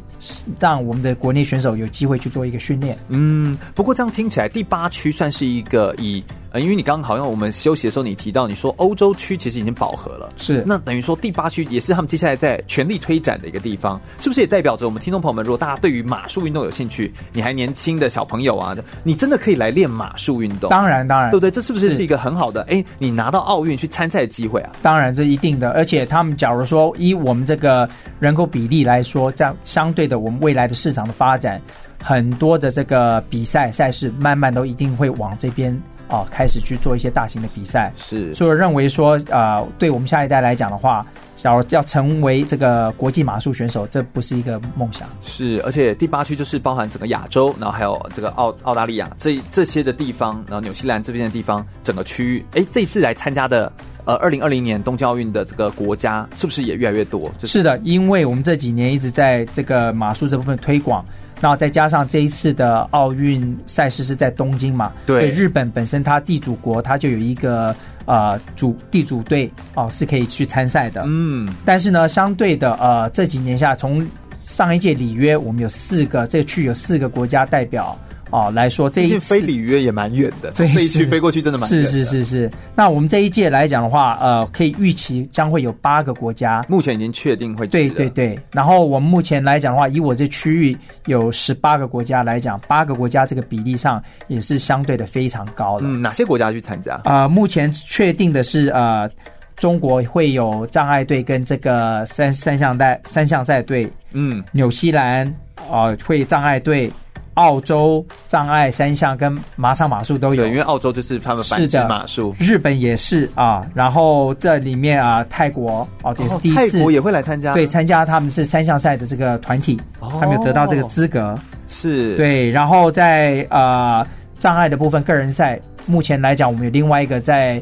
[0.60, 2.98] 让我们的国内选手有机会去做一个训练。
[3.10, 6.24] 嗯，不过这样听起来第八区算是一个以。
[6.58, 20.72] 呃，因为你刚刚好像我们休息的时候，你提到你说欧洲区其实已经饱和了，是那等于说第八区也是他们接下来在全力推展的一个地方，是不是也代表着我们听众朋友们，如果大家对于马术运动有兴趣，你还年轻的小朋友啊，你真的可以来练马术运动。
[20.72, 21.52] 当然，当然，对不对？
[21.52, 24.72] 这是不是是一个很好的哎，你拿到奥运去参赛的机会啊？
[24.82, 25.70] 当然，这一定的。
[25.74, 27.88] 而且他们假如说以我们这个
[28.20, 31.62] 人口比例来说，这样相对的，我们未来的市场的发展，
[32.02, 35.80] 很多的这个比赛赛事，慢慢都一定会往这边。
[36.10, 41.06] 哦，开始去做一些大型的比赛，是，所以我认为说，呃，对我们下一代来讲的话，
[41.36, 45.08] 假如要成为这个国际马术选手，这不是一个梦想。
[45.22, 53.72] 是，而且第八区就是包含整个亚洲，然后还有这个澳澳大利亚这这些的地方，然后纽西兰这边的地方，整个区域，哎，这一次来参加的，
[54.06, 57.30] 呃，二零二零年东京奥运的这个国家，是不是也越来越多？
[57.38, 61.04] 就是，是的，因为我们这几年一直在这个马术这部分推广。
[61.40, 67.76] 然后再加上这一次的奥运赛事是在东京嘛，对，所以日本本身它地主国，它就有一个
[68.06, 71.04] 呃主地主队哦，是可以去参赛的。
[71.06, 74.06] 嗯，但是呢，相对的呃这几年下，从
[74.46, 77.98] 上一届里约，我们有四个这个区有四个国家代表。
[78.30, 81.90] 哦，来说这一次飞里约也蛮远的，对，这一区飞过去真的蛮远的。
[81.90, 82.52] 是是是是。
[82.76, 87.68] 那我们这一届来讲的话，呃，可以预期将会有八个国家，目前已经确定会。
[87.68, 88.38] 对对对。
[88.52, 95.86] 然后我们目前来讲的话，以我这区域有十八个国家来讲，八个国家这个比例上也是相对的非常高的。
[95.88, 96.96] 嗯，哪些国家去参加？
[97.06, 99.10] 啊、呃，目前确定的是，呃，
[99.56, 103.90] 中国会有障碍队跟这个三三项赛三项赛队。
[104.12, 105.26] 嗯，纽西兰
[105.70, 106.92] 啊、呃、会障碍队。
[107.38, 113.64] 澳洲障碍三项跟马场马术都有，对，因为澳洲就是他们繁殖马术，日本也是啊。
[113.76, 121.38] 然后这里面啊，泰国哦也是第一次，泰国也会来参加，对，参加他们是三项赛的这个团体，他们有得到这个资格，
[121.70, 122.50] 是对。
[122.50, 124.06] 然后在呃
[124.40, 127.62] 障碍的部分个人赛，目前来讲，我们有另外一个在。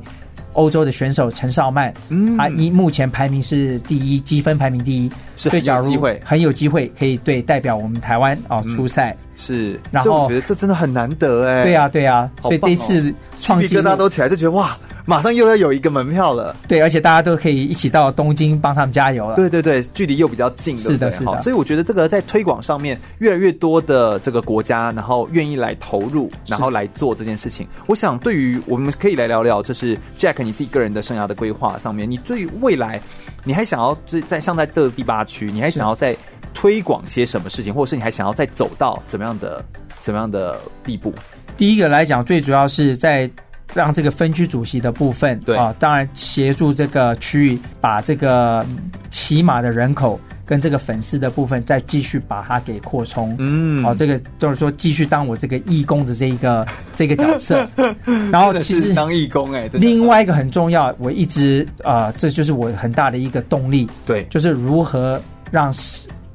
[0.56, 9.80] 欧洲的选手陈少曼，嗯，他一目前排名是第一，积分排名第一，是很有机会，很有机会可以对代表我们台湾哦出赛，是。
[9.92, 14.78] 然后我觉得这真的很难得哎，对呀对呀，所以这一次创纪录鸡皮疙瘩都起来，就觉得哇，
[15.08, 16.56] 马上又要有一个门票了。
[16.68, 19.36] 对，而且大家都可以一起到东京帮他们加油了。
[19.36, 21.26] 对对对，距离又比较近，是的，是的。
[21.26, 27.68] 好，所以我觉得这个在推广上面，越来越多的这个国家，然后愿意来投入，然后来做这件事情。
[27.88, 33.00] 我想，对于我们可以来聊聊，就是 Jack 你自己个人的生涯的规划上面，你对于未来，
[33.44, 33.96] 你还想要
[34.28, 36.16] 在像在的第八区，你还想要在
[36.54, 39.64] 推广些什么事情，或者是你还想要再走到怎么样的
[40.00, 41.14] 怎么样的地步？
[41.58, 43.30] 第一个来讲，最主要是在
[43.74, 45.58] 让这个分区主席的部分，对。
[45.58, 48.66] 啊，当然协助这个区域把这个
[49.10, 57.68] 骑马的人口跟这个粉丝的部分再继续把它给扩充，嗯，好、啊，这个就是说继续当我这个义工的这一个 这个角色，
[58.32, 65.74] 然后其实当义工哎、欸，另外一个很重要，我一直啊、呃，这就是我很大的一个动力，对，就是如何让。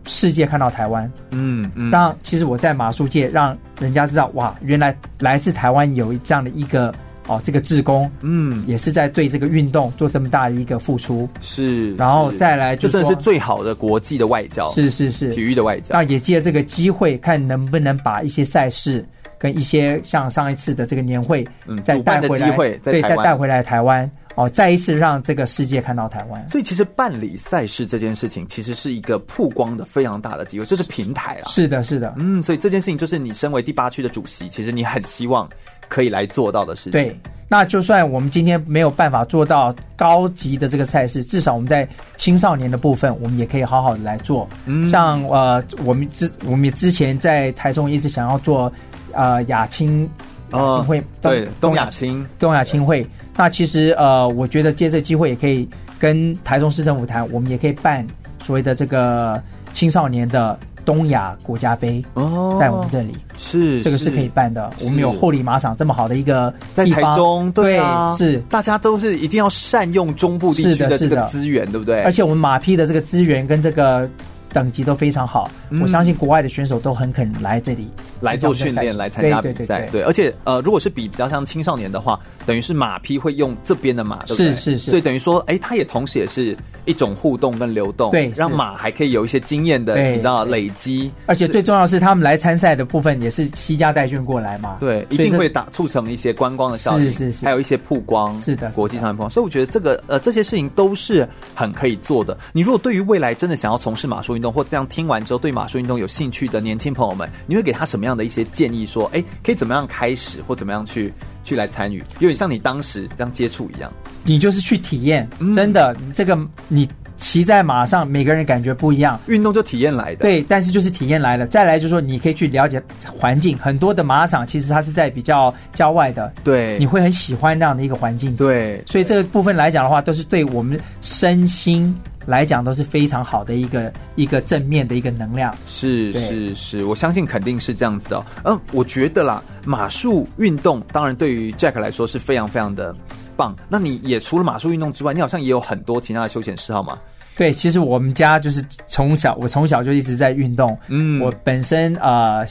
[0.07, 6.93] 世界看到台湾，嗯嗯，让其实我在马术界让人家知道，哇，原来来自台湾有这样的一个
[7.31, 19.07] 哦，这个志工，嗯，也是在对这个运动做这么大的一个付出，是，然后再来就真的是最好的国际的外交，是是是，体育的外交，那也借这个机会，看能不能把一些赛事
[19.39, 22.51] 跟一些像上一次的这个年会，嗯，再带回来，
[22.83, 24.11] 对，再带回来台湾。
[24.37, 31.49] 哦，再一次让这个世界看到台湾，所以其实办理赛事这件事情，其实是一个曝光的非常大的机会，就是平台啊。
[31.49, 35.51] 是的，是的，嗯，所以这件事情就是你身为第八区的主席，其实你很希望
[35.91, 36.93] 可以来做到的事情。
[36.93, 37.15] 对，
[37.49, 41.87] 那就算我们今天没有办法做到高级的这个赛事，至少我们在
[42.17, 44.49] 青少年的部分，我们也可以好好的来做。
[44.65, 48.73] 嗯，像呃，我们之我们之前在台中一直想要做
[49.13, 50.09] 呃亚青。
[50.53, 58.05] 亚青会、哦、对东亚青东亚青会，那其实呃，我觉得借这机会也可以跟台中市政府谈，我们也可以办
[58.43, 59.41] 所谓的这个
[59.73, 64.71] 青少年的东亚国家杯哦，在我们这里是这个是可以办的。
[64.81, 72.03] 我们有后里马场这么好的一个在台中，对，啊、对，是大家都是一定要善用中部地区的这个资源，对不对？
[72.03, 74.09] 而且我们马匹的这个资源跟这个。
[74.53, 77.89] 等级都非常好，嗯，我相信国外的选手都很肯来这里
[78.21, 79.53] 来做训练，来参加比赛。
[79.55, 84.55] 对，对，对，对，对，而且呃，如果是比比较像青少年的话，等于是马匹会用这边的马，对不对？
[84.55, 84.91] 是是是。
[84.91, 91.11] 所以等于说，哎，它也同时也是一种互动跟流动，对，让马还可以有一些经验的，你知道累积。
[91.27, 99.31] 而且最重要的是，他们来参赛的部分也是西家带眷过来嘛，对，一定会打促成一些观光的效应，是是是，还有一些曝光，是的，国际上的曝光。
[99.31, 102.37] 所以我觉得这个呃这些事情都是很可以做的。
[102.53, 105.23] 你如果对于未来真的想要从事马术运动，或这样听完。
[105.23, 108.87] 之后对马术运动有兴趣的年轻朋友们，你会给他什么样的一些建议？
[108.87, 111.13] 说，哎，可以怎么样开始，或怎么样去
[111.45, 111.99] 去来参与？
[112.21, 113.93] 有点像你当时这样接触一样，
[114.25, 116.39] 你就是去体验，嗯、真的，这个
[116.69, 116.89] 你
[117.19, 120.23] 骑在马上，每个人感觉不一样，运动就体验来的。
[120.23, 121.47] 对，但是就是体验来的。
[121.47, 128.35] 再来就是说，你可以去了解环境，很多的马场其实它是在比较郊外的，对，你会很喜欢那样的一个环境。
[128.35, 131.95] 对，所以这个部分来讲的话，都是对我们身心。
[132.27, 138.25] 来讲都是非常好的一个一个正面的一个能量，是是是，我相信肯定是这样子的。
[138.45, 142.95] 嗯，我觉得啦，马术运动当然对于 Jack 来说是非常非常的
[143.37, 143.57] 棒。
[143.69, 146.99] 那你也除了马术运动之外，你好像也有很多其他的休闲嗜好吗？
[147.37, 150.79] 对，其实我们家就是从小，我从小就一直在运动。
[150.89, 152.45] 嗯，我本身呃，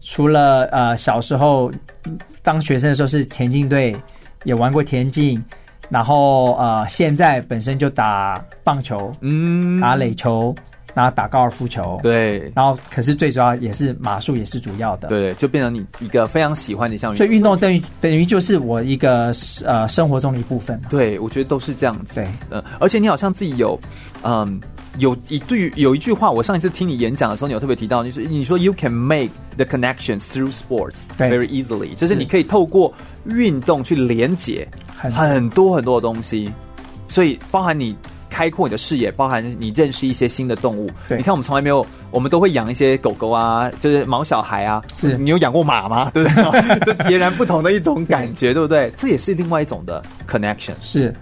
[0.00, 1.70] 除了呃小时候
[2.42, 3.94] 当学生的时候是田径队，
[4.42, 5.42] 也玩过田径。
[5.94, 10.52] 然后呃，现在本身就打棒球，嗯，打垒球，
[10.92, 12.50] 然后打高尔夫球，对。
[12.52, 17.16] 然后可是最主要也是马术也是主要的，对，就变成你一个非常喜欢的一项目。
[17.16, 19.32] 所以运动等于等于就是我一个
[19.64, 20.82] 呃生活中的一部分。
[20.90, 22.16] 对，我觉得都是这样子。
[22.16, 23.78] 对，嗯、呃，而且你好像自己有，
[24.24, 24.60] 嗯。
[24.98, 36.50] 有一句有一句话，我上一次听你演讲的时候，你有特别提到，就是你说 “You can make the connection through sports very easily”，就是你可以透过运动去连接很多很多的东西，
[37.08, 37.96] 所以包含你
[38.30, 40.90] 开阔你的视野，包含你认识一些新的动物。
[41.08, 44.82] 对，你看我们从来没有，我们都会养一些狗狗啊，就是毛小孩啊。
[44.96, 46.10] 是你有养过马吗？
[46.14, 46.80] 对不对？
[46.86, 48.92] 就截然不同的一种感觉，对，对不对？
[48.96, 51.14] 这也是另外一种的 connection，是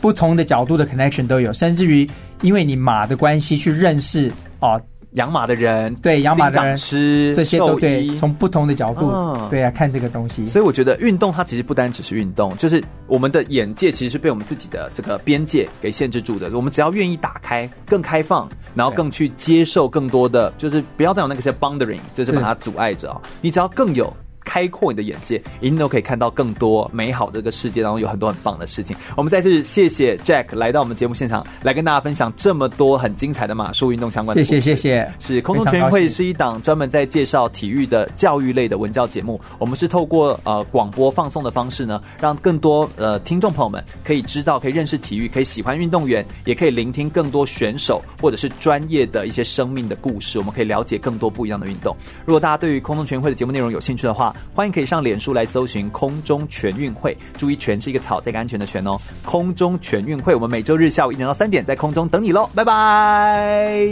[0.00, 2.08] 不同的角度的 connection 都有，甚至于。
[2.42, 4.30] 因为你马的关系去认识
[4.60, 4.80] 哦，
[5.12, 10.44] 养马的人，对养马的人师这些都对，从不同的角度、哦、对啊看这个东西。
[10.46, 16.50] 所以我觉得运动它其实不单只是运动，就是我们的眼界其实是被我们自己的这个边界给限制住的。
[16.54, 23.20] 我们只要愿意打开，更开放，然后更去接受更多的，就是不要再有那个些 boundary，就是把它阻碍着啊。
[23.40, 24.14] 你只要更有。
[24.48, 28.96] 开阔你的眼界，一定都可以看到更多美好的这个世界当中有很多很棒的事情。
[29.14, 34.42] 我们再次谢谢 Jack 来到我们节目现场，来跟大家分享这么多很精彩的马术运动相关的。
[34.42, 35.12] 谢谢谢谢。
[35.18, 39.38] 是空中全运会是一档专门在介绍体育的教育类的文教节目。
[39.58, 50.38] 我们是透过呃广播放送的方式呢，让更多呃听众朋友们可以知道、可以认识体育、可以喜欢运动员，也可以聆听更多选手或者是专业的一些生命的故事。
[50.38, 51.94] 我们可以了解更多不一样的运动。
[52.24, 58.98] 如果大家对于空中全运会的节目内容有兴趣的话，欢迎可以上脸书来搜寻“空中全运会”，注意“全”是一个草，这个安全的“全”哦。
[59.24, 63.88] 空中全运会，我们每周日下午一点到三点在空中等你喽，拜拜。